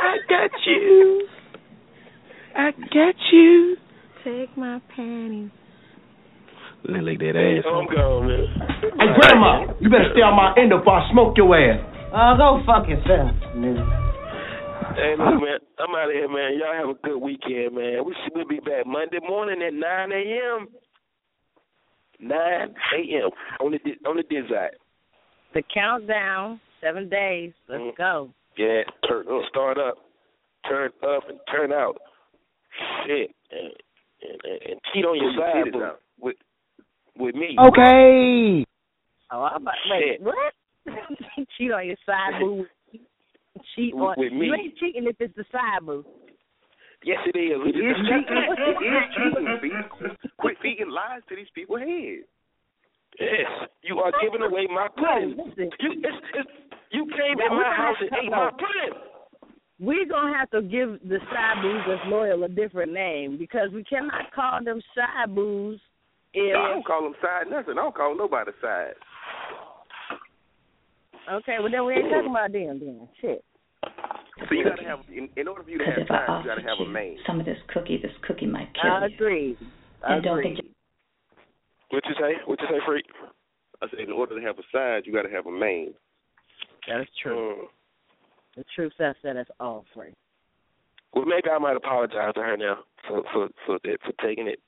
[0.00, 1.28] I got you.
[2.56, 3.76] I got you.
[4.24, 5.50] Take my panties.
[6.84, 7.64] And lick that ass.
[7.66, 7.86] I'm asshole.
[7.94, 8.46] gone, man.
[8.98, 11.80] Hey, Grandma, you better stay on my end up or I smoke your ass.
[12.14, 13.84] Oh, go fuck yourself, nigga.
[14.96, 16.58] Hey, look, man, I'm out of here, man.
[16.58, 18.04] Y'all have a good weekend, man.
[18.06, 20.68] We should we'll be back Monday morning at 9 a.m.
[22.20, 23.30] 9 a.m.
[23.60, 24.74] on the di- on the Dizite.
[25.54, 27.52] The countdown, seven days.
[27.68, 27.96] Let's Mhm.
[27.96, 28.30] go.
[28.58, 29.96] Yeah, turn up, start up,
[30.68, 31.96] turn up, and turn out.
[33.06, 33.70] Shit, and
[34.20, 36.36] and, and, and cheat on your side titties with
[37.16, 37.56] with me.
[37.58, 38.64] Okay.
[39.30, 40.22] Oh, I'm about, wait, Shit.
[40.22, 40.52] what?
[41.58, 42.64] Cheat on your side boo.
[43.76, 44.46] Cheat With- on with me.
[44.46, 46.04] You ain't cheating if it's the side boo.
[47.04, 47.60] Yes, it is.
[47.62, 48.26] It is cheating.
[48.26, 49.58] it is cheating.
[49.62, 49.70] B.
[50.38, 52.26] Quit feeding lies to these people's heads.
[53.20, 55.36] Yes, you are giving away my pudding.
[55.38, 55.70] listen.
[55.80, 56.50] You, it's, it's,
[56.92, 59.04] you came Yeah, in we're my gonna house have and to ate talk my about-
[59.80, 63.84] We're gonna have to give the side boos that's loyal a different name because we
[63.84, 65.80] cannot call them side boos
[66.34, 67.78] if I don't call them side nothing.
[67.78, 68.94] I don't call nobody side.
[71.32, 73.08] okay, well then we ain't talking about them then.
[73.20, 73.44] Shit.
[74.48, 76.44] So you gotta have, in, in order for you to have Because if I sides,
[76.44, 77.18] you gotta have a you main.
[77.26, 79.14] some of this cookie, this cookie might kill I you.
[79.14, 79.56] agree.
[80.06, 80.56] And don't Agreed.
[80.58, 80.68] think
[81.90, 82.34] What you say?
[82.46, 83.04] What you say, freak?
[83.82, 85.94] I said in order to have a side, you gotta have a main.
[86.88, 87.54] That is true.
[87.62, 87.68] Mm.
[88.56, 90.14] The truth says that it's all free.
[91.14, 94.60] Well, maybe I might apologize to her now for for for that for taking it.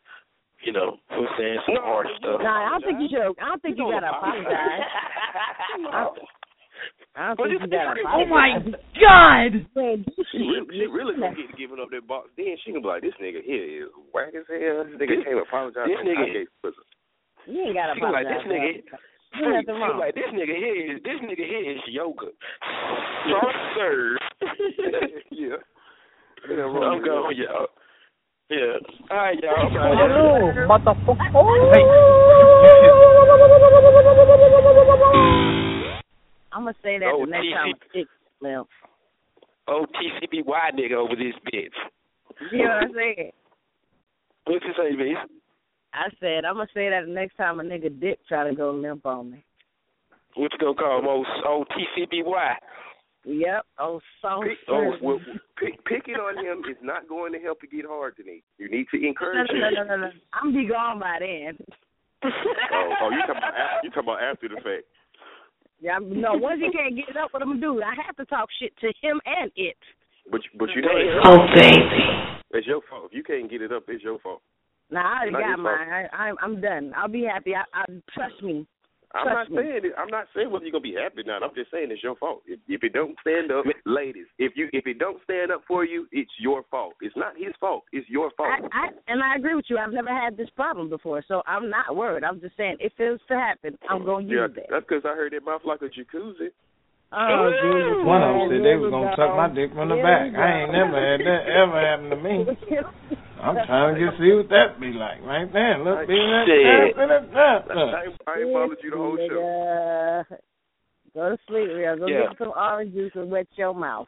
[0.63, 2.41] You know, for saying some No, hard stuff.
[2.45, 3.33] No, I don't think you should.
[3.41, 4.53] I don't think you, gotta apologize.
[5.89, 6.13] I,
[7.17, 8.13] I don't But think you gotta apologize.
[8.13, 8.49] Oh my
[9.01, 9.51] God!
[10.31, 12.29] She really, she really gonna get giving up that box.
[12.37, 14.85] Then she gonna be like, this nigga here is whack as hell.
[14.85, 15.89] This nigga can't apologize.
[15.89, 16.71] This nigga- I.
[17.49, 18.85] You ain't gotta She was like, this nigga,
[19.33, 19.99] There's nothing wrong.
[19.99, 22.27] like, this nigga here is this nigga here is yoga.
[23.31, 24.19] Soft serve.
[25.31, 25.57] yeah.
[26.49, 27.67] I'm going, y'all.
[28.51, 28.79] Yeah.
[29.11, 29.71] All right, y'all.
[29.71, 30.67] Hello, here.
[30.67, 31.17] motherfucker.
[36.53, 38.09] I'm gonna say that Oh, the next time I stick
[38.41, 38.65] Slim.
[39.69, 41.71] Oh, TCBY nigga over this bitch.
[42.51, 43.33] You know what I'm saying?
[44.47, 45.15] What you say, B?
[45.93, 48.71] I said I'm gonna say that the next time a nigga dick try to go
[48.71, 49.45] limp on me.
[50.37, 51.07] What you gonna call him?
[51.09, 51.65] Oh, oh
[51.99, 52.55] TCBY.
[53.25, 53.67] Yep.
[53.79, 55.21] Oh, so Pick, oh, well,
[55.59, 58.43] pick, picking on him is not going to help you get hard to me.
[58.57, 59.75] You need to encourage no, no, him.
[59.75, 60.11] no, no, no.
[60.33, 61.59] I'm be gone by then.
[62.25, 62.29] Oh,
[63.03, 64.89] oh, you talking about after, you talking about after the fact?
[65.81, 66.33] Yeah, no.
[66.35, 67.83] Once he can't get it up, what I'm gonna do?
[67.83, 69.77] I have to talk shit to him and it.
[70.31, 72.05] But you- but you know Oh, baby.
[72.53, 73.07] it's your fault.
[73.11, 74.41] If you can't get it up, it's your fault.
[74.91, 75.79] Nah, I already Not got your fault.
[75.79, 76.09] mine.
[76.13, 76.93] I, I'm I'm done.
[76.97, 77.55] I'll be happy.
[77.55, 77.85] I, I
[78.15, 78.67] trust me.
[79.13, 79.57] I'm Trust not me.
[79.67, 79.93] saying it.
[79.99, 81.43] I'm not saying whether you're gonna be happy or not.
[81.43, 82.43] I'm just saying it's your fault.
[82.47, 85.85] If, if it don't stand up, ladies, if you if it don't stand up for
[85.85, 86.95] you, it's your fault.
[87.01, 87.83] It's not his fault.
[87.93, 88.51] It's your fault.
[88.51, 89.79] I, I and I agree with you.
[89.79, 92.23] I've never had this problem before, so I'm not worried.
[92.23, 94.67] I'm just saying if it was to happen, I'm gonna yeah, use that.
[94.71, 96.55] that's because I heard it mouth like a jacuzzi.
[97.11, 98.07] Oh, Jesus.
[98.07, 99.19] One of them said they was gonna go.
[99.19, 100.31] suck my dick from the back.
[100.39, 102.47] I ain't never had that ever happen to me.
[103.43, 105.79] I'm trying to just see what that be like right there.
[105.79, 106.97] Look, be that, Shit.
[106.97, 107.63] I, that.
[108.07, 110.37] ain't- followed you the whole show.
[111.15, 111.97] Go to sleep, real.
[111.99, 112.29] Go Yeah.
[112.29, 114.07] get some orange juice and wet your mouth.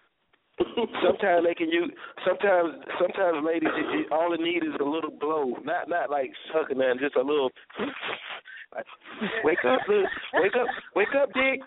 [1.02, 1.90] sometimes they can use.
[2.26, 6.30] Sometimes, sometimes ladies, it, it, all it need is a little blow, not not like
[6.52, 7.50] sucking, man, just a little.
[8.74, 8.86] Like,
[9.44, 10.66] wake up, look, wake up,
[10.96, 11.60] wake up, dick.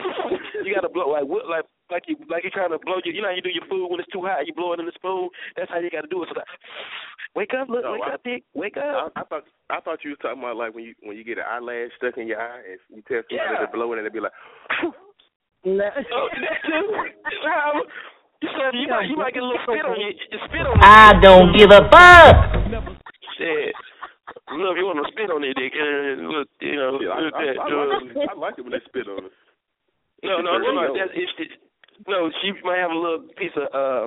[0.64, 3.14] you gotta blow like what, like like you like you trying to blow your.
[3.14, 4.86] You know how you do your food when it's too hot, you blow it in
[4.86, 5.28] the spoon.
[5.56, 6.28] That's how you gotta do it.
[6.32, 6.48] So like,
[7.36, 9.12] wake up, look, No, wake I- up, dick, wake up.
[9.16, 11.44] I thought I thought you was talking about like when you when you get an
[11.44, 13.66] eyelash stuck in your eye and you tell somebody Yeah.
[13.66, 14.32] to blow it and they be like,
[14.82, 14.92] Oh,
[15.76, 15.94] that
[16.64, 16.86] too.
[18.42, 20.08] You said you might you might get a little spit on you.
[20.30, 20.78] You spit on.
[20.80, 22.36] I don't give a fuck.
[23.38, 23.74] Shit.
[24.26, 27.34] Look, you want to spit on your dick, and look, you know, yeah, I, look
[27.34, 27.56] I, that.
[27.62, 29.36] I, uh, like it, I like it when they spit on us.
[30.22, 30.98] No, no, It's no, dirty.
[30.98, 31.50] that's if it,
[32.10, 34.06] no, she might have a little piece of uh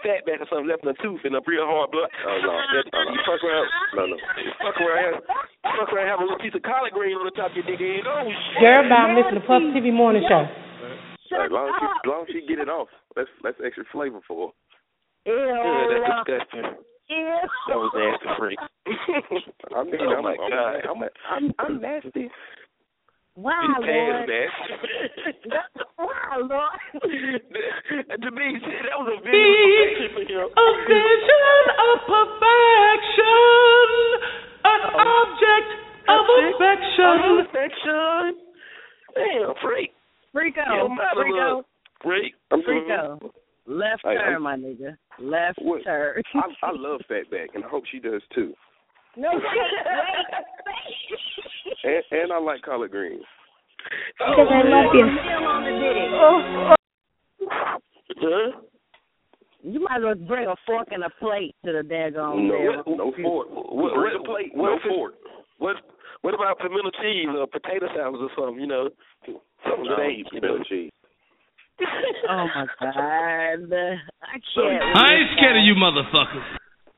[0.00, 2.08] fat back or something left in her tooth and a real hard blood.
[2.24, 2.52] Oh, no.
[2.56, 4.16] That, you fuck around, No, no.
[4.64, 5.14] fuck around,
[5.62, 7.78] fuck around, have a little piece of collard green on the top of your dick.
[7.78, 8.62] And, oh shit.
[8.64, 10.48] Girl, I'm listening to Puff TV Morning Show.
[11.36, 12.88] As long as she, as long as she get it off,
[13.18, 14.52] that's that's extra flavor for her.
[15.26, 16.80] Yeah, that's disgusting.
[17.08, 17.38] Ew.
[17.68, 18.58] That was nasty freak.
[18.58, 20.74] I mean, oh I'm, my I'm, god.
[20.90, 22.30] I'm, I'm, I'm nasty.
[23.36, 24.28] Wow, His pants Lord.
[24.32, 25.80] nasty.
[25.98, 26.80] Wow, Lord.
[27.02, 29.30] to me, that was a Be
[30.18, 30.56] video for him.
[30.56, 33.46] a vision of perfection,
[34.64, 35.04] an oh.
[35.04, 35.70] object
[36.08, 37.44] of affection.
[37.44, 38.40] Affection.
[39.14, 39.92] Damn, freak.
[40.34, 40.64] Freako.
[40.76, 41.56] Yo, mother Freako.
[41.56, 41.66] look.
[42.02, 42.34] Freak.
[42.52, 43.30] Freako.
[43.66, 44.96] Left Hey, turn, I'm- my nigga.
[45.18, 45.82] Left What?
[45.84, 46.22] turn.
[46.34, 48.54] I, I love fatback, and I hope she does too.
[49.16, 49.30] no,
[51.84, 53.22] And, and I like collard greens.
[54.20, 55.06] Oh, because I love you.
[55.06, 55.64] Nail on.
[56.14, 56.74] Oh,
[57.42, 57.78] oh.
[58.18, 58.60] Huh?
[59.62, 62.96] You might as well bring a fork and a plate to the daggone No, bed.
[62.96, 63.48] no fork.
[63.50, 65.14] What, Bring what, a plate, what no if fork.
[65.58, 65.76] What
[66.22, 68.60] what about pimento cheese or potato salads or something?
[68.60, 68.88] You know,
[69.64, 70.28] something No, that ain't.
[70.32, 70.48] You know.
[70.48, 70.90] pimento cheese.
[72.28, 73.68] Oh my God!
[74.22, 74.82] I can't.
[74.96, 76.46] I ain't scared of you motherfuckers.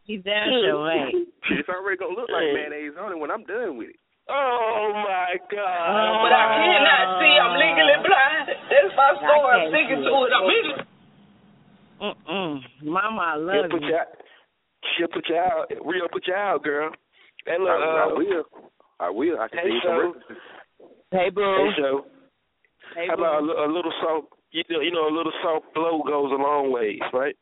[0.07, 1.29] You damn sure ain't.
[1.51, 3.97] It's already gonna look like mayonnaise on it when I'm done with it.
[4.31, 6.21] Oh my God!
[6.23, 7.35] But I cannot see.
[7.37, 8.47] I'm legally blind.
[8.71, 9.53] That's my I story.
[9.57, 10.31] I'm sticking to it.
[10.31, 10.37] it.
[10.37, 10.67] I'm in
[11.99, 12.61] Mm-mm.
[12.85, 13.89] Mama, I She'll put you.
[13.89, 14.07] you out.
[14.97, 15.67] She'll put you out.
[15.85, 16.91] Real put you out, girl.
[17.45, 18.45] Hey, look, I, I uh, will.
[19.01, 19.41] I will.
[19.41, 20.43] I can Hey, see some so- references.
[21.11, 21.43] Hey, boo.
[21.43, 22.05] Hey, Joe.
[22.95, 23.23] Hey, How boo.
[23.25, 24.29] about a, a little soft?
[24.51, 27.37] You know, you know, a little soft blow goes a long ways, right?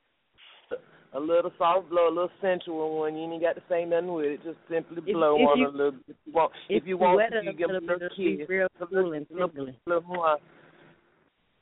[1.14, 3.16] A little soft blow, a little sensual one.
[3.16, 4.40] You ain't got to say nothing with it.
[4.44, 5.94] Just simply blow if on you- a little.
[6.08, 8.08] If you want, If if you want, wet to, you a give a little little
[8.10, 8.48] kiss.
[8.48, 9.78] real A cool little, and little, tickly.
[9.86, 10.36] little more.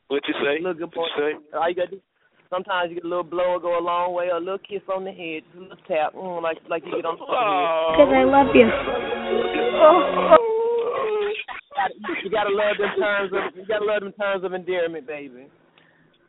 [0.07, 0.59] What you say?
[0.61, 1.07] Look good What boy.
[1.23, 1.57] you say?
[1.57, 2.01] All you gotta do.
[2.49, 4.81] Sometimes you get a little blow and go a long way, or a little kiss
[4.93, 7.31] on the head, just a little tap, mm, like like you get on the top
[7.31, 7.95] head.
[7.95, 8.53] Because I love
[10.49, 10.54] you.
[12.23, 15.47] You gotta love them terms of you gotta love them terms of endearment, baby.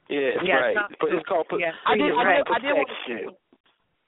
[0.09, 0.75] Yeah, Yeah, right.
[0.77, 1.47] some- But it's called.
[1.59, 1.73] yeah.
[1.85, 2.45] I did- I right.
[2.45, 3.37] did- I did want- protection.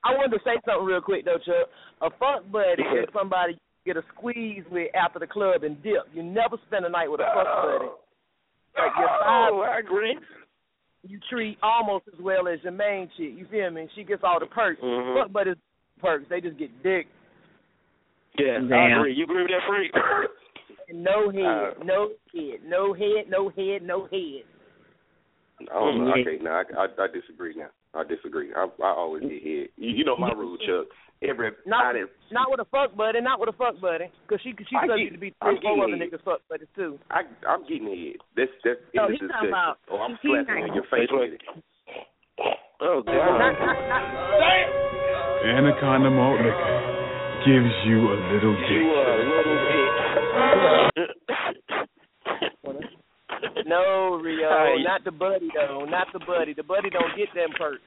[0.04, 1.68] I wanted to say something real quick though, Chuck.
[2.02, 3.02] A funk buddy Yeah.
[3.02, 3.58] is somebody you
[3.94, 6.06] get a squeeze with after the club and dip.
[6.14, 7.90] You never spend a night with a funk buddy.
[8.76, 10.18] Like your side, Oh, I agree.
[11.02, 13.32] you treat almost as well as your main chick.
[13.36, 13.88] You feel me?
[13.94, 14.80] She gets all the perks.
[14.80, 15.14] Mhm.
[15.14, 15.56] Funk buddies
[16.00, 16.28] perks.
[16.28, 17.08] They just get dick.
[18.38, 19.14] Yeah, I agree.
[19.14, 19.92] You agree with that, freak?
[20.98, 24.42] No head, Uh, no head, no head, no head, no head.
[25.70, 26.14] I don't know.
[26.14, 26.22] Yeah.
[26.22, 27.54] Okay, now I, I, I disagree.
[27.54, 28.50] Now I disagree.
[28.54, 29.70] I, I always get hit.
[29.76, 30.86] You, you know my rule, Chuck.
[31.20, 34.54] Every Not I didn't, with a fuck buddy, not with a fuck buddy, because she
[34.70, 36.94] she I subject get- to be I'm three, four other getting- niggas fuck buddies too.
[37.10, 38.22] I I'm getting hit.
[38.38, 39.50] That's that's No, in the he's talking discussion.
[39.50, 41.42] about- oh, I'm he's slapping not- you in your face with it.
[42.78, 43.34] Oh Not, God.
[43.34, 44.54] not, not,
[45.42, 46.78] Anaconda malt liquor
[47.42, 48.86] gives you a little You dick.
[48.94, 49.98] are a little bitch.
[53.66, 54.82] No, Rio, Hey.
[54.82, 56.54] not the buddy though, not the buddy.
[56.54, 57.82] The buddy don't get them perks.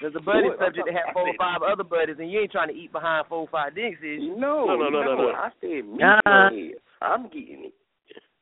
[0.00, 0.58] There's a buddy What?
[0.58, 3.26] subject to have four or five other buddies, and you ain't trying to eat behind
[3.28, 4.36] four or five dicks, is you?
[4.36, 5.28] No, No, no, no, no, no.
[5.32, 6.20] I said me Uh-uh.
[6.26, 6.74] uh, head.
[7.00, 7.74] I'm getting it.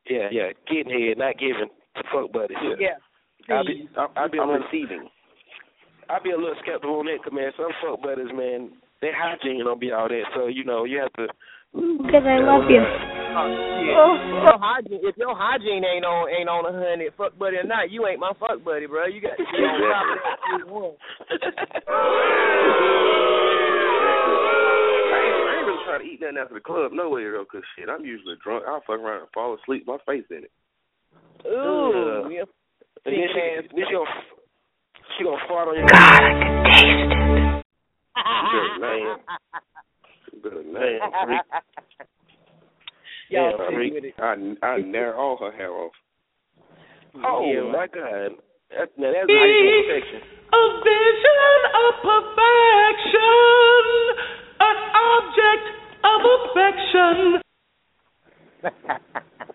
[0.09, 0.51] Yeah, yeah.
[0.67, 1.69] Getting head, not giving.
[1.95, 2.57] The fuck buddies.
[2.79, 2.97] Yeah.
[3.55, 5.07] I'll be, I'm, I'll be a I'm little, receiving.
[6.09, 7.51] I'll be a little skeptical on that, 'cause, man.
[7.55, 8.71] Some fuck buddies, man,
[9.01, 10.23] their hygiene don't be all that.
[10.35, 11.27] So you know, you have to.
[11.73, 12.85] Because I love you.
[13.33, 13.49] Oh,
[13.81, 13.89] shit.
[13.89, 17.63] If your hygiene, if your hygiene ain't on ain't on a hundred, fuck buddy or
[17.65, 19.07] not, you ain't my fuck buddy, bro.
[19.09, 20.37] You got to be on top of that.
[20.53, 20.93] you.
[25.09, 27.89] I ain't, really trying to eat nothing after the club no way though, 'cause shit,
[27.89, 28.65] I'm usually drunk.
[28.67, 30.51] I'll fuck around and fall asleep, my face in it.
[31.49, 32.45] Ooh, yeah.
[33.05, 33.41] And then she,
[33.75, 34.09] then she gonna,
[35.17, 35.83] she gonna fart on your.
[35.83, 36.05] You better
[36.69, 37.63] man.
[38.45, 39.17] You better man.
[43.29, 43.93] Y'all Yeah, stick freak.
[43.93, 44.13] with it.
[44.19, 45.93] I I narrow all her hair off.
[47.23, 47.71] Oh Yeah.
[47.71, 48.31] my God.
[48.71, 50.19] That, now that's how you get perfection.
[50.53, 53.43] A vision of perfection,
[54.59, 55.65] an object
[56.03, 57.15] of affection.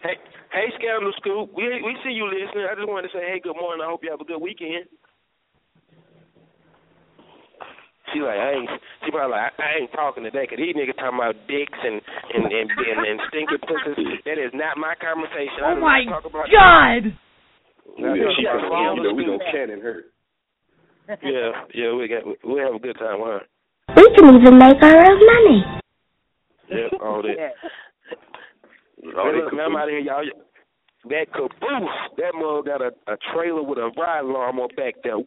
[0.03, 0.17] hey,
[0.53, 1.51] hey, Scandal Scoop.
[1.55, 2.67] We we see you listening.
[2.71, 3.85] I just wanted to say, hey, good morning.
[3.85, 4.87] I hope you have a good weekend.
[8.13, 8.71] She like, I ain't.
[9.05, 12.01] She probably like, I, I ain't talking today 'cause these niggas talking about dicks and
[12.35, 14.21] and and and, and stinking pussies.
[14.25, 15.61] That is not my conversation.
[15.65, 17.05] I Oh do my talk about God!
[17.05, 18.17] That.
[18.17, 20.05] Yeah, she Yeah, got you know, we gonna cannon her.
[21.23, 23.41] Yeah, yeah, we got we have a good time, huh?
[23.97, 25.65] We can even make our own money.
[26.69, 27.37] Yeah, all that.
[29.17, 30.25] All Hey, look, man, I'm out of here, y'all.
[31.09, 35.17] That caboose, that mug got a, a trailer with a ride lawnmower back there.
[35.17, 35.25] Woo!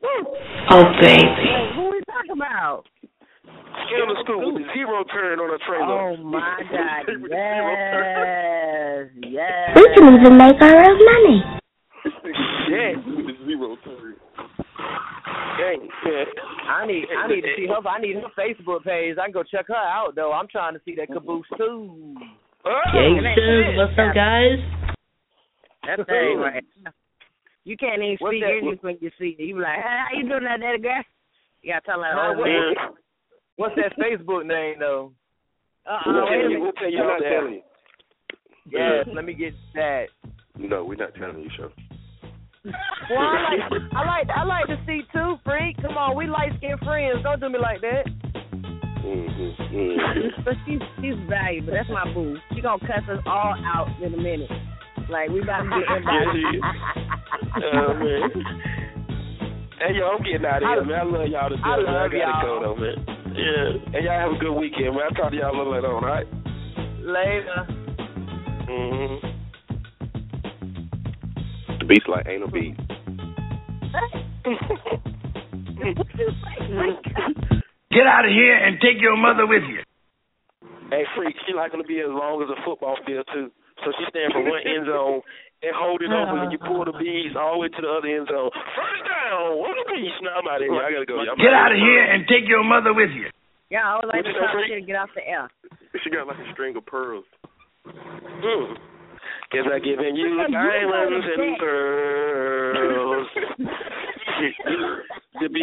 [0.70, 2.01] Oh, baby.
[2.32, 2.86] Hey, out?
[2.96, 3.52] we talking about?
[3.88, 6.00] Scandal with a zero turn on a trailer.
[6.00, 7.04] Oh my God!
[7.28, 9.76] Yes, yes.
[9.76, 11.44] We can even make our own money.
[12.72, 12.96] Yeah.
[13.04, 14.16] With the zero turn.
[15.60, 15.90] Dang.
[16.70, 17.88] I need I need to see her.
[17.88, 19.18] I need her Facebook page.
[19.20, 20.32] I can go check her out though.
[20.32, 22.16] I'm trying to see that caboose too.
[22.64, 22.82] Oh.
[22.94, 24.60] Gangsters, what's up, guys?
[25.84, 26.64] That thing right.
[27.64, 29.44] You can't even What's speak English when you see it.
[29.44, 31.04] You be like, hey, how you doing that, that girl?
[31.62, 32.74] You gotta tell her, Huh, oh, what- man.
[33.58, 35.12] What's that Facebook name though?
[35.86, 36.60] Uh-uh, We're not wait a telling you.
[36.60, 36.62] minute.
[36.62, 37.62] We'll tell you We're not telling you.
[38.70, 40.06] Yes, let me get that.
[40.58, 41.72] No, we're not telling you, show.
[42.64, 45.78] Well, I like I like I like to see too, freak.
[45.82, 47.24] Come on, we light skinned friends.
[47.24, 48.06] Don't do me like that.
[49.02, 49.76] Mm-hmm.
[49.76, 50.44] Mm-hmm.
[50.46, 51.74] But she's she's valuable.
[51.74, 52.38] That's my boo.
[52.54, 54.50] She gonna cuss us all out in a minute.
[55.10, 56.62] Like we about to get everybody.
[57.64, 58.30] Oh, man.
[59.82, 60.94] Hey, yo, I'm getting out of here, man.
[60.94, 61.90] I love y'all to death, I man.
[61.90, 62.46] I love gotta y'all.
[62.46, 63.02] go, though, man.
[63.34, 63.98] Yeah.
[63.98, 65.10] And y'all have a good weekend, man.
[65.10, 66.30] I'll talk to y'all a little later on, all right?
[67.02, 67.66] Later.
[68.70, 69.26] Mm-hmm.
[71.82, 72.78] The beast like ain't no beat.
[77.90, 79.82] Get out of here and take your mother with you.
[80.92, 83.50] Hey, freak, she like gonna be as long as a football field too.
[83.84, 85.22] So she stand from one end zone
[85.62, 88.10] and hold it open, and you pull the beads all the way to the other
[88.10, 88.50] end zone.
[88.74, 90.10] First down, what the bees?
[90.26, 90.82] Now I'm out of here.
[90.82, 91.22] I gotta go.
[91.22, 91.38] y'all.
[91.38, 93.30] Get out of here and take your mother with you.
[93.70, 94.68] Yeah, I would like What to you say, talk Freak?
[94.68, 95.48] shit and get off the air.
[96.04, 97.24] She got like a string of pearls.
[97.88, 98.76] Mm.
[99.54, 103.28] Guess I giving you diamonds and pearls.
[105.42, 105.62] to be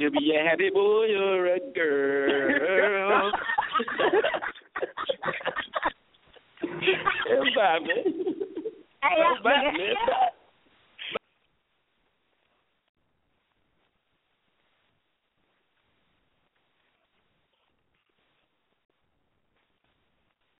[0.00, 3.30] to be a happy boy or a girl.
[7.56, 8.04] Bye, man.
[9.02, 10.30] Hey, Bye, I- man.